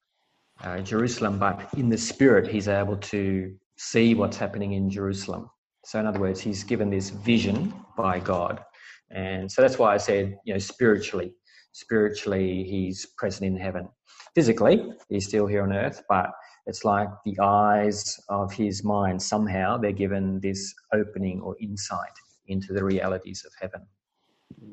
uh, 0.64 0.78
Jerusalem, 0.80 1.38
but 1.38 1.68
in 1.76 1.88
the 1.90 1.98
spirit, 1.98 2.46
he's 2.48 2.68
able 2.68 2.96
to 3.14 3.54
see 3.76 4.14
what's 4.14 4.38
happening 4.38 4.72
in 4.72 4.90
Jerusalem. 4.90 5.50
So, 5.84 6.00
in 6.00 6.06
other 6.06 6.20
words, 6.20 6.40
he's 6.40 6.64
given 6.64 6.90
this 6.90 7.10
vision 7.10 7.74
by 7.96 8.18
God. 8.18 8.62
And 9.10 9.50
so 9.50 9.60
that's 9.62 9.78
why 9.78 9.94
I 9.94 9.98
said, 9.98 10.36
you 10.44 10.52
know, 10.52 10.58
spiritually, 10.58 11.34
spiritually, 11.72 12.64
he's 12.64 13.06
present 13.18 13.46
in 13.46 13.56
heaven. 13.56 13.88
Physically, 14.34 14.76
he's 15.08 15.26
still 15.26 15.46
here 15.46 15.62
on 15.62 15.72
earth, 15.72 16.02
but 16.08 16.30
it's 16.70 16.84
like 16.84 17.08
the 17.24 17.36
eyes 17.40 18.18
of 18.28 18.52
his 18.52 18.84
mind 18.84 19.20
somehow 19.20 19.76
they're 19.76 19.90
given 19.90 20.38
this 20.38 20.72
opening 20.94 21.40
or 21.40 21.56
insight 21.60 22.16
into 22.46 22.72
the 22.72 22.82
realities 22.82 23.44
of 23.44 23.52
heaven. 23.60 23.84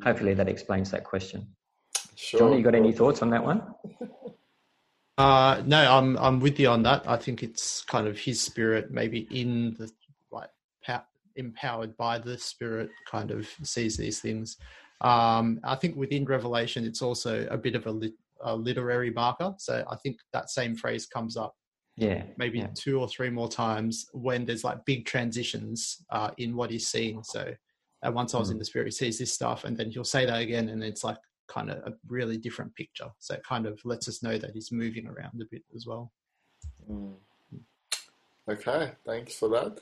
Hopefully 0.04 0.36
that 0.36 0.48
explains 0.48 0.92
that 0.92 1.04
question. 1.04 1.48
Sure. 2.16 2.42
Johnny, 2.42 2.58
you 2.58 2.64
got 2.64 2.76
any 2.76 2.92
thoughts 2.92 3.22
on 3.22 3.30
that 3.32 3.44
one? 3.44 3.62
Uh, 5.20 5.64
no, 5.66 5.92
I'm 5.98 6.16
I'm 6.20 6.40
with 6.40 6.60
you 6.60 6.70
on 6.70 6.84
that. 6.84 7.02
I 7.10 7.18
think 7.18 7.42
it's 7.42 7.82
kind 7.82 8.08
of 8.08 8.20
his 8.20 8.40
spirit, 8.40 8.92
maybe 8.92 9.28
in 9.32 9.76
the 9.80 9.90
like 10.32 10.52
pow- 10.86 11.08
empowered 11.36 11.98
by 11.98 12.20
the 12.20 12.38
spirit, 12.38 12.92
kind 13.10 13.32
of 13.32 13.50
sees 13.64 13.98
these 13.98 14.20
things. 14.20 14.58
Um, 15.02 15.60
I 15.64 15.74
think 15.74 15.96
within 15.96 16.24
Revelation, 16.24 16.86
it's 16.86 17.02
also 17.02 17.48
a 17.50 17.58
bit 17.58 17.74
of 17.74 17.88
a, 17.88 17.92
lit, 17.92 18.14
a 18.44 18.56
literary 18.56 19.10
marker. 19.10 19.56
So 19.58 19.84
I 19.90 19.96
think 19.96 20.18
that 20.34 20.52
same 20.52 20.76
phrase 20.76 21.08
comes 21.08 21.36
up 21.36 21.56
Yeah. 21.98 22.24
maybe 22.38 22.60
yeah. 22.60 22.68
two 22.76 23.00
or 23.00 23.08
three 23.08 23.32
more 23.32 23.50
times 23.50 24.08
when 24.14 24.46
there's 24.46 24.64
like 24.64 24.86
big 24.86 25.06
transitions 25.06 26.06
uh, 26.12 26.30
in 26.38 26.56
what 26.56 26.70
he's 26.70 26.88
seeing. 26.88 27.24
So 27.24 27.54
once 28.04 28.36
I 28.36 28.40
was 28.40 28.52
in 28.52 28.60
the 28.60 28.66
spirit, 28.66 28.86
he 28.86 28.92
sees 28.92 29.18
this 29.18 29.34
stuff, 29.34 29.64
and 29.64 29.76
then 29.76 29.90
he'll 29.90 30.04
say 30.04 30.26
that 30.26 30.40
again, 30.40 30.70
and 30.70 30.84
it's 30.84 31.04
like 31.04 31.18
kind 31.48 31.70
of 31.70 31.78
a 31.80 31.94
really 32.08 32.38
different 32.38 32.76
picture. 32.76 33.10
So 33.20 33.34
it 33.34 33.44
kind 33.44 33.66
of 33.66 33.80
lets 33.84 34.08
us 34.08 34.22
know 34.22 34.38
that 34.38 34.52
he's 34.52 34.72
moving 34.72 35.08
around 35.08 35.42
a 35.42 35.46
bit 35.50 35.64
as 35.76 35.86
well. 35.86 36.12
Mm. 36.90 37.16
Okay, 38.50 38.92
thanks 39.06 39.36
for 39.36 39.50
that. 39.50 39.80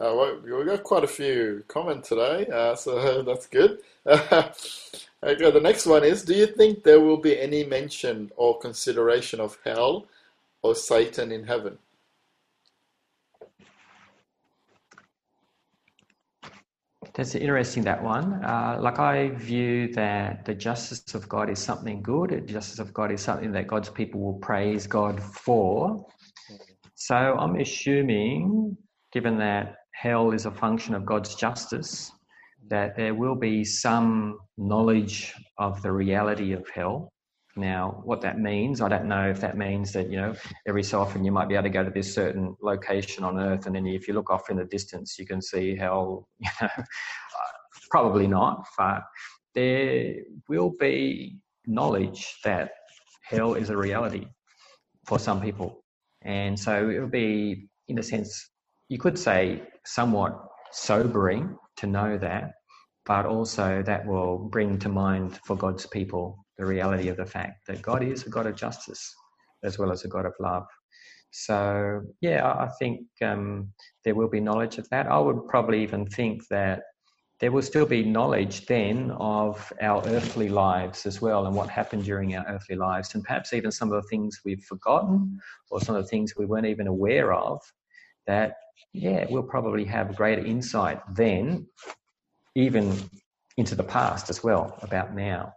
Uh, 0.00 0.12
well, 0.14 0.40
we 0.42 0.64
got 0.64 0.82
quite 0.82 1.04
a 1.04 1.08
few 1.08 1.64
comments 1.68 2.08
today, 2.08 2.46
uh, 2.52 2.74
so 2.74 3.22
that's 3.26 3.46
good. 3.46 3.78
okay, 4.06 5.50
the 5.50 5.60
next 5.62 5.86
one 5.86 6.02
is 6.02 6.24
Do 6.24 6.34
you 6.34 6.46
think 6.46 6.82
there 6.82 7.00
will 7.00 7.18
be 7.18 7.38
any 7.38 7.64
mention 7.64 8.30
or 8.36 8.58
consideration 8.58 9.40
of 9.40 9.56
hell 9.64 10.06
or 10.62 10.74
Satan 10.74 11.32
in 11.32 11.44
heaven? 11.44 11.78
That's 17.14 17.34
interesting, 17.34 17.82
that 17.84 18.02
one. 18.02 18.42
Uh, 18.42 18.78
like, 18.80 18.98
I 18.98 19.30
view 19.30 19.92
that 19.92 20.46
the 20.46 20.54
justice 20.54 21.14
of 21.14 21.28
God 21.28 21.50
is 21.50 21.58
something 21.58 22.00
good. 22.00 22.30
The 22.30 22.40
justice 22.40 22.78
of 22.78 22.94
God 22.94 23.12
is 23.12 23.20
something 23.20 23.52
that 23.52 23.66
God's 23.66 23.90
people 23.90 24.20
will 24.20 24.38
praise 24.38 24.86
God 24.86 25.22
for. 25.22 26.06
So, 26.94 27.14
I'm 27.14 27.56
assuming, 27.56 28.76
given 29.12 29.36
that 29.38 29.74
hell 29.92 30.30
is 30.30 30.46
a 30.46 30.50
function 30.50 30.94
of 30.94 31.04
God's 31.04 31.34
justice, 31.34 32.10
that 32.68 32.96
there 32.96 33.14
will 33.14 33.34
be 33.34 33.62
some 33.62 34.38
knowledge 34.56 35.34
of 35.58 35.82
the 35.82 35.92
reality 35.92 36.52
of 36.52 36.66
hell. 36.74 37.12
Now, 37.56 38.00
what 38.04 38.22
that 38.22 38.38
means, 38.38 38.80
I 38.80 38.88
don't 38.88 39.06
know 39.06 39.28
if 39.28 39.40
that 39.40 39.58
means 39.58 39.92
that, 39.92 40.10
you 40.10 40.16
know, 40.16 40.34
every 40.66 40.82
so 40.82 41.00
often 41.00 41.24
you 41.24 41.32
might 41.32 41.48
be 41.48 41.54
able 41.54 41.64
to 41.64 41.70
go 41.70 41.84
to 41.84 41.90
this 41.90 42.14
certain 42.14 42.56
location 42.62 43.24
on 43.24 43.38
earth, 43.38 43.66
and 43.66 43.74
then 43.74 43.86
if 43.86 44.08
you 44.08 44.14
look 44.14 44.30
off 44.30 44.48
in 44.48 44.56
the 44.56 44.64
distance, 44.64 45.18
you 45.18 45.26
can 45.26 45.42
see 45.42 45.76
hell, 45.76 46.28
you 46.38 46.48
know, 46.60 46.68
probably 47.90 48.26
not, 48.26 48.66
but 48.78 49.02
there 49.54 50.14
will 50.48 50.72
be 50.80 51.38
knowledge 51.66 52.38
that 52.44 52.70
hell 53.22 53.54
is 53.54 53.70
a 53.70 53.76
reality 53.76 54.26
for 55.06 55.18
some 55.18 55.40
people. 55.40 55.84
And 56.22 56.58
so 56.58 56.88
it 56.88 56.98
will 57.00 57.08
be, 57.08 57.68
in 57.88 57.98
a 57.98 58.02
sense, 58.02 58.50
you 58.88 58.98
could 58.98 59.18
say 59.18 59.62
somewhat 59.84 60.38
sobering 60.72 61.56
to 61.76 61.86
know 61.86 62.16
that, 62.18 62.52
but 63.04 63.26
also 63.26 63.82
that 63.82 64.06
will 64.06 64.38
bring 64.38 64.78
to 64.78 64.88
mind 64.88 65.38
for 65.44 65.56
God's 65.56 65.86
people 65.86 66.44
the 66.58 66.64
reality 66.64 67.08
of 67.08 67.16
the 67.16 67.26
fact 67.26 67.66
that 67.66 67.82
God 67.82 68.02
is 68.02 68.26
a 68.26 68.30
God 68.30 68.46
of 68.46 68.54
justice 68.54 69.14
as 69.64 69.78
well 69.78 69.92
as 69.92 70.04
a 70.04 70.08
God 70.08 70.26
of 70.26 70.34
love. 70.40 70.66
So, 71.30 72.02
yeah, 72.20 72.46
I 72.46 72.68
think 72.78 73.06
um, 73.22 73.72
there 74.04 74.14
will 74.14 74.28
be 74.28 74.40
knowledge 74.40 74.78
of 74.78 74.88
that. 74.90 75.06
I 75.06 75.18
would 75.18 75.48
probably 75.48 75.82
even 75.82 76.06
think 76.06 76.46
that 76.48 76.82
there 77.40 77.50
will 77.50 77.62
still 77.62 77.86
be 77.86 78.04
knowledge 78.04 78.66
then 78.66 79.10
of 79.12 79.72
our 79.80 80.06
earthly 80.06 80.48
lives 80.48 81.06
as 81.06 81.20
well 81.20 81.46
and 81.46 81.56
what 81.56 81.68
happened 81.68 82.04
during 82.04 82.36
our 82.36 82.44
earthly 82.46 82.76
lives, 82.76 83.14
and 83.14 83.24
perhaps 83.24 83.52
even 83.52 83.72
some 83.72 83.90
of 83.90 84.00
the 84.00 84.08
things 84.08 84.40
we've 84.44 84.62
forgotten 84.62 85.40
or 85.70 85.80
some 85.80 85.96
of 85.96 86.04
the 86.04 86.08
things 86.08 86.34
we 86.36 86.46
weren't 86.46 86.66
even 86.66 86.86
aware 86.86 87.32
of. 87.32 87.60
That, 88.26 88.54
yeah, 88.92 89.26
we'll 89.28 89.42
probably 89.42 89.84
have 89.86 90.14
greater 90.14 90.44
insight 90.44 91.00
then, 91.14 91.66
even 92.54 93.10
into 93.56 93.74
the 93.74 93.84
past 93.84 94.30
as 94.30 94.42
well, 94.42 94.78
about 94.82 95.14
now 95.14 95.52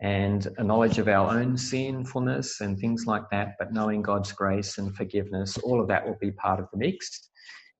and 0.00 0.48
a 0.56 0.64
knowledge 0.64 0.98
of 0.98 1.08
our 1.08 1.30
own 1.30 1.56
sinfulness 1.56 2.60
and 2.60 2.78
things 2.78 3.04
like 3.06 3.28
that, 3.30 3.54
but 3.58 3.72
knowing 3.72 4.00
God's 4.00 4.32
grace 4.32 4.78
and 4.78 4.94
forgiveness, 4.96 5.58
all 5.58 5.80
of 5.80 5.88
that 5.88 6.06
will 6.06 6.16
be 6.20 6.30
part 6.30 6.58
of 6.58 6.66
the 6.72 6.78
mix. 6.78 7.28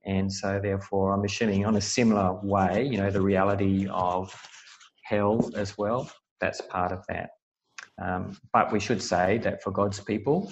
And 0.05 0.31
so, 0.31 0.61
therefore, 0.63 1.15
I'm 1.15 1.25
assuming 1.25 1.65
on 1.65 1.77
a 1.77 1.81
similar 1.81 2.39
way, 2.43 2.85
you 2.85 2.99
know, 2.99 3.11
the 3.11 3.23
reality 3.23 3.89
of 3.91 4.35
hell 5.03 5.51
as 5.55 5.77
well, 5.79 6.11
that's 6.41 6.61
part 6.61 6.93
of 6.93 7.05
that. 7.09 7.31
Um, 8.01 8.37
but 8.53 8.71
we 8.73 8.81
should 8.81 9.03
say 9.03 9.39
that 9.39 9.63
for 9.63 9.71
God's 9.71 10.01
people, 10.01 10.51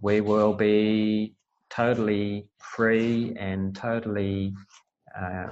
we 0.00 0.20
will 0.20 0.54
be 0.54 1.34
totally 1.70 2.48
free 2.58 3.34
and 3.38 3.74
totally 3.74 4.54
uh, 5.18 5.48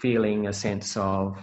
feeling 0.00 0.46
a 0.46 0.52
sense 0.52 0.96
of 0.96 1.38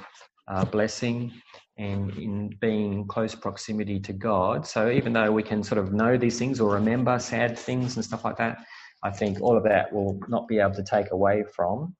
uh, 0.47 0.65
blessing 0.65 1.31
and 1.77 2.11
in 2.17 2.49
being 2.61 2.93
in 2.93 3.07
close 3.07 3.33
proximity 3.33 3.99
to 3.99 4.13
God. 4.13 4.67
So 4.67 4.91
even 4.91 5.13
though 5.13 5.31
we 5.31 5.43
can 5.43 5.63
sort 5.63 5.79
of 5.79 5.93
know 5.93 6.17
these 6.17 6.37
things 6.37 6.59
or 6.59 6.73
remember 6.73 7.17
sad 7.19 7.57
things 7.57 7.95
and 7.95 8.05
stuff 8.05 8.23
like 8.23 8.37
that, 8.37 8.57
I 9.03 9.11
think 9.11 9.41
all 9.41 9.57
of 9.57 9.63
that 9.63 9.91
will 9.91 10.19
not 10.27 10.47
be 10.47 10.59
able 10.59 10.75
to 10.75 10.83
take 10.83 11.11
away 11.11 11.43
from 11.55 11.95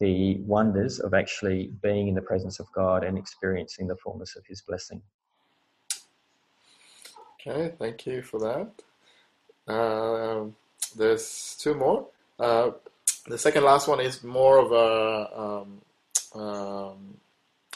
the 0.00 0.38
wonders 0.40 0.98
of 0.98 1.14
actually 1.14 1.72
being 1.82 2.08
in 2.08 2.14
the 2.14 2.22
presence 2.22 2.58
of 2.58 2.66
God 2.74 3.04
and 3.04 3.18
experiencing 3.18 3.86
the 3.86 3.96
fullness 3.96 4.34
of 4.36 4.44
His 4.46 4.62
blessing. 4.62 5.02
Okay, 7.40 7.74
thank 7.78 8.06
you 8.06 8.22
for 8.22 8.38
that. 8.40 9.72
Um, 9.72 10.56
there's 10.96 11.56
two 11.60 11.74
more. 11.74 12.08
Uh, 12.38 12.70
the 13.26 13.38
second 13.38 13.64
last 13.64 13.88
one 13.88 14.00
is 14.00 14.22
more 14.22 14.58
of 14.58 14.72
a 14.72 15.40
um, 15.40 16.40
um, 16.40 17.16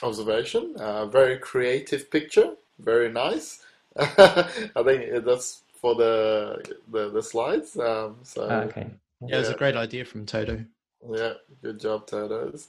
observation. 0.02 0.74
A 0.78 1.06
very 1.06 1.38
creative 1.38 2.10
picture, 2.10 2.54
very 2.78 3.10
nice. 3.10 3.62
I 3.96 4.82
think 4.84 5.24
that's 5.24 5.62
for 5.80 5.94
the 5.94 6.76
the, 6.90 7.10
the 7.10 7.22
slides. 7.22 7.78
Um, 7.78 8.16
so 8.22 8.42
okay. 8.42 8.88
Yeah, 9.26 9.36
it 9.36 9.38
was 9.40 9.48
a 9.50 9.54
great 9.54 9.76
idea 9.76 10.04
from 10.04 10.26
Toto. 10.26 10.64
Yeah, 11.10 11.34
good 11.62 11.80
job, 11.80 12.06
Totos. 12.06 12.68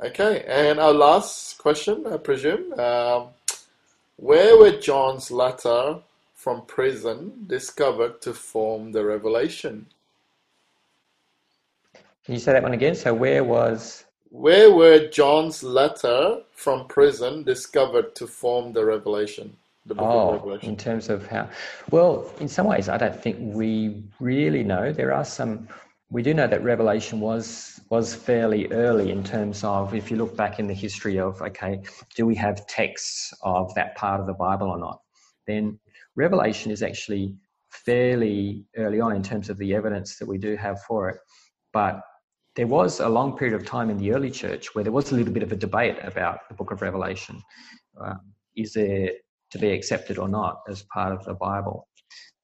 Okay, 0.00 0.44
and 0.46 0.78
our 0.78 0.92
last 0.92 1.58
question, 1.58 2.06
I 2.06 2.16
presume. 2.16 2.72
Um, 2.78 3.28
where 4.16 4.56
were 4.58 4.78
John's 4.78 5.30
letter 5.30 5.98
from 6.34 6.62
prison 6.66 7.44
discovered 7.46 8.20
to 8.22 8.32
form 8.32 8.92
the 8.92 9.04
revelation? 9.04 9.86
Can 12.28 12.34
you 12.34 12.40
say 12.40 12.52
that 12.52 12.62
one 12.62 12.74
again? 12.74 12.94
So 12.94 13.14
where 13.14 13.42
was 13.42 14.04
Where 14.28 14.70
were 14.70 15.08
John's 15.08 15.62
letter 15.62 16.42
from 16.52 16.86
prison 16.86 17.42
discovered 17.42 18.14
to 18.16 18.26
form 18.26 18.74
the 18.74 18.84
revelation? 18.84 19.56
The 19.86 19.94
book 19.94 20.04
of 20.04 20.12
Oh, 20.14 20.32
Revelation. 20.34 20.68
in 20.68 20.76
terms 20.76 21.08
of 21.08 21.26
how, 21.26 21.48
well, 21.90 22.30
in 22.38 22.46
some 22.46 22.66
ways, 22.66 22.90
I 22.90 22.98
don't 22.98 23.18
think 23.18 23.38
we 23.40 24.02
really 24.20 24.62
know. 24.62 24.92
There 24.92 25.10
are 25.14 25.24
some, 25.24 25.68
we 26.10 26.22
do 26.22 26.34
know 26.34 26.46
that 26.46 26.62
Revelation 26.62 27.18
was 27.18 27.80
was 27.88 28.14
fairly 28.14 28.70
early 28.72 29.10
in 29.10 29.24
terms 29.24 29.64
of 29.64 29.94
if 29.94 30.10
you 30.10 30.18
look 30.18 30.36
back 30.36 30.58
in 30.58 30.66
the 30.66 30.74
history 30.74 31.18
of, 31.18 31.40
okay, 31.40 31.80
do 32.14 32.26
we 32.26 32.34
have 32.34 32.66
texts 32.66 33.32
of 33.42 33.74
that 33.74 33.96
part 33.96 34.20
of 34.20 34.26
the 34.26 34.34
Bible 34.34 34.68
or 34.68 34.78
not? 34.78 35.00
Then 35.46 35.78
Revelation 36.14 36.70
is 36.70 36.82
actually 36.82 37.36
fairly 37.70 38.66
early 38.76 39.00
on 39.00 39.16
in 39.16 39.22
terms 39.22 39.48
of 39.48 39.56
the 39.56 39.74
evidence 39.74 40.18
that 40.18 40.28
we 40.28 40.36
do 40.36 40.56
have 40.56 40.82
for 40.82 41.08
it. 41.08 41.16
But 41.72 42.02
there 42.58 42.66
was 42.66 42.98
a 42.98 43.08
long 43.08 43.38
period 43.38 43.54
of 43.54 43.64
time 43.64 43.88
in 43.88 43.96
the 43.98 44.12
early 44.12 44.32
church 44.32 44.74
where 44.74 44.82
there 44.82 44.92
was 44.92 45.12
a 45.12 45.14
little 45.14 45.32
bit 45.32 45.44
of 45.44 45.52
a 45.52 45.56
debate 45.56 45.96
about 46.02 46.40
the 46.48 46.54
book 46.54 46.72
of 46.72 46.82
Revelation. 46.82 47.40
Um, 48.04 48.18
is 48.56 48.74
it 48.74 49.18
to 49.52 49.58
be 49.60 49.70
accepted 49.70 50.18
or 50.18 50.28
not 50.28 50.62
as 50.68 50.82
part 50.92 51.12
of 51.12 51.24
the 51.24 51.34
Bible. 51.34 51.86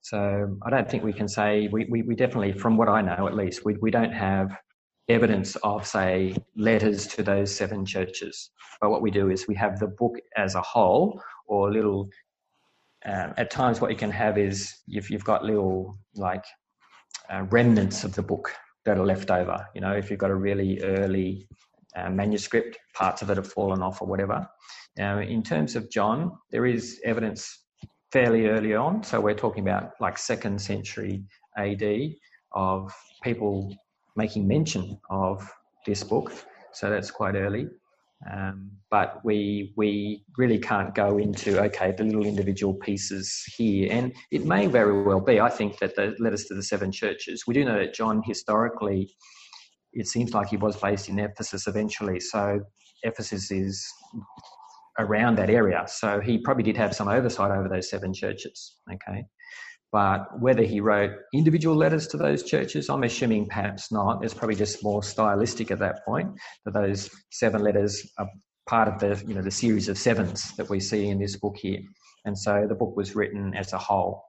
So 0.02 0.56
I 0.64 0.70
don't 0.70 0.88
think 0.88 1.02
we 1.02 1.12
can 1.12 1.26
say, 1.26 1.68
we, 1.72 1.86
we, 1.90 2.02
we 2.02 2.14
definitely, 2.14 2.52
from 2.52 2.76
what 2.76 2.88
I 2.88 3.02
know 3.02 3.26
at 3.26 3.34
least, 3.34 3.64
we, 3.64 3.76
we 3.78 3.90
don't 3.90 4.12
have 4.12 4.56
evidence 5.08 5.56
of, 5.56 5.84
say, 5.84 6.36
letters 6.54 7.08
to 7.08 7.24
those 7.24 7.52
seven 7.52 7.84
churches. 7.84 8.50
But 8.80 8.90
what 8.90 9.02
we 9.02 9.10
do 9.10 9.30
is 9.30 9.48
we 9.48 9.56
have 9.56 9.80
the 9.80 9.88
book 9.88 10.14
as 10.36 10.54
a 10.54 10.62
whole 10.62 11.20
or 11.48 11.72
little, 11.72 12.08
um, 13.04 13.34
at 13.36 13.50
times 13.50 13.80
what 13.80 13.90
you 13.90 13.96
can 13.96 14.12
have 14.12 14.38
is 14.38 14.72
if 14.86 15.10
you've 15.10 15.24
got 15.24 15.44
little 15.44 15.98
like 16.14 16.44
uh, 17.28 17.46
remnants 17.50 18.04
of 18.04 18.14
the 18.14 18.22
book 18.22 18.54
that 18.84 18.98
are 18.98 19.04
left 19.04 19.30
over. 19.30 19.66
You 19.74 19.80
know, 19.80 19.92
if 19.92 20.10
you've 20.10 20.18
got 20.18 20.30
a 20.30 20.34
really 20.34 20.80
early 20.82 21.48
uh, 21.96 22.10
manuscript, 22.10 22.78
parts 22.94 23.22
of 23.22 23.30
it 23.30 23.36
have 23.36 23.50
fallen 23.50 23.82
off 23.82 24.02
or 24.02 24.08
whatever. 24.08 24.48
Now, 24.96 25.18
in 25.18 25.42
terms 25.42 25.76
of 25.76 25.90
John, 25.90 26.32
there 26.50 26.66
is 26.66 27.00
evidence 27.04 27.64
fairly 28.12 28.46
early 28.46 28.74
on. 28.74 29.02
So 29.02 29.20
we're 29.20 29.34
talking 29.34 29.66
about 29.66 29.92
like 30.00 30.18
second 30.18 30.60
century 30.60 31.24
AD 31.56 31.82
of 32.52 32.92
people 33.22 33.74
making 34.16 34.46
mention 34.46 34.98
of 35.10 35.50
this 35.86 36.04
book. 36.04 36.32
So 36.72 36.90
that's 36.90 37.10
quite 37.10 37.34
early. 37.34 37.68
Um, 38.30 38.70
but 38.90 39.20
we 39.24 39.72
we 39.76 40.24
really 40.38 40.58
can't 40.58 40.94
go 40.94 41.18
into 41.18 41.60
okay 41.64 41.92
the 41.92 42.04
little 42.04 42.24
individual 42.24 42.74
pieces 42.74 43.44
here, 43.56 43.88
and 43.90 44.12
it 44.30 44.44
may 44.44 44.66
very 44.66 45.02
well 45.02 45.20
be. 45.20 45.40
I 45.40 45.50
think 45.50 45.78
that 45.78 45.96
the 45.96 46.14
letters 46.18 46.44
to 46.46 46.54
the 46.54 46.62
seven 46.62 46.90
churches. 46.92 47.44
We 47.46 47.54
do 47.54 47.64
know 47.64 47.78
that 47.78 47.94
John 47.94 48.22
historically, 48.24 49.10
it 49.92 50.06
seems 50.06 50.32
like 50.32 50.48
he 50.48 50.56
was 50.56 50.76
based 50.76 51.08
in 51.08 51.18
Ephesus 51.18 51.66
eventually. 51.66 52.20
So 52.20 52.60
Ephesus 53.02 53.50
is 53.50 53.86
around 54.98 55.36
that 55.36 55.50
area. 55.50 55.84
So 55.88 56.20
he 56.20 56.38
probably 56.38 56.62
did 56.62 56.76
have 56.76 56.94
some 56.94 57.08
oversight 57.08 57.50
over 57.50 57.68
those 57.68 57.90
seven 57.90 58.14
churches. 58.14 58.76
Okay. 58.92 59.24
But 59.94 60.40
whether 60.40 60.64
he 60.64 60.80
wrote 60.80 61.12
individual 61.32 61.76
letters 61.76 62.08
to 62.08 62.16
those 62.16 62.42
churches, 62.42 62.88
I'm 62.88 63.04
assuming 63.04 63.46
perhaps 63.46 63.92
not. 63.92 64.24
It's 64.24 64.34
probably 64.34 64.56
just 64.56 64.82
more 64.82 65.04
stylistic 65.04 65.70
at 65.70 65.78
that 65.78 66.04
point 66.04 66.32
that 66.64 66.74
those 66.74 67.08
seven 67.30 67.62
letters 67.62 68.04
are 68.18 68.28
part 68.66 68.88
of 68.88 68.98
the 68.98 69.24
you 69.24 69.36
know 69.36 69.42
the 69.42 69.52
series 69.52 69.88
of 69.88 69.96
sevens 69.96 70.50
that 70.56 70.68
we 70.68 70.80
see 70.80 71.10
in 71.10 71.20
this 71.20 71.36
book 71.36 71.56
here. 71.56 71.78
And 72.24 72.36
so 72.36 72.66
the 72.68 72.74
book 72.74 72.96
was 72.96 73.14
written 73.14 73.54
as 73.54 73.72
a 73.72 73.78
whole, 73.78 74.24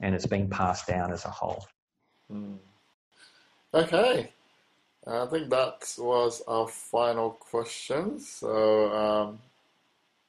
and 0.00 0.14
it's 0.14 0.26
been 0.26 0.48
passed 0.48 0.86
down 0.86 1.12
as 1.12 1.24
a 1.24 1.30
whole. 1.30 1.66
Hmm. 2.30 2.54
Okay, 3.74 4.30
I 5.08 5.26
think 5.26 5.50
that 5.50 5.92
was 5.98 6.40
our 6.46 6.68
final 6.68 7.30
question. 7.30 8.20
So, 8.20 8.92
um, 8.92 9.40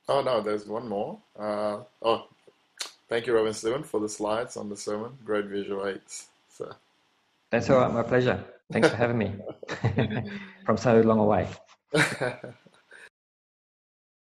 oh 0.10 0.24
no, 0.24 0.42
there's 0.42 0.66
one 0.66 0.90
more. 0.90 1.20
Uh, 1.40 1.82
oh, 2.02 2.26
thank 3.12 3.28
you, 3.28 3.36
Robin 3.36 3.54
Stewart, 3.54 3.86
for 3.86 4.00
the 4.00 4.08
slides 4.08 4.56
on 4.56 4.70
the 4.70 4.78
sermon. 4.78 5.12
Great 5.26 5.46
visual 5.46 5.86
aids. 5.86 6.28
So, 6.50 6.72
That's 7.52 7.70
all 7.70 7.82
right, 7.82 7.94
my 7.94 8.04
pleasure. 8.04 8.42
Thanks 8.72 8.90
for 8.90 8.96
having 8.96 9.18
me 9.18 9.36
from 10.66 10.78
so 10.78 11.02
long 11.02 11.20
away. 11.20 11.48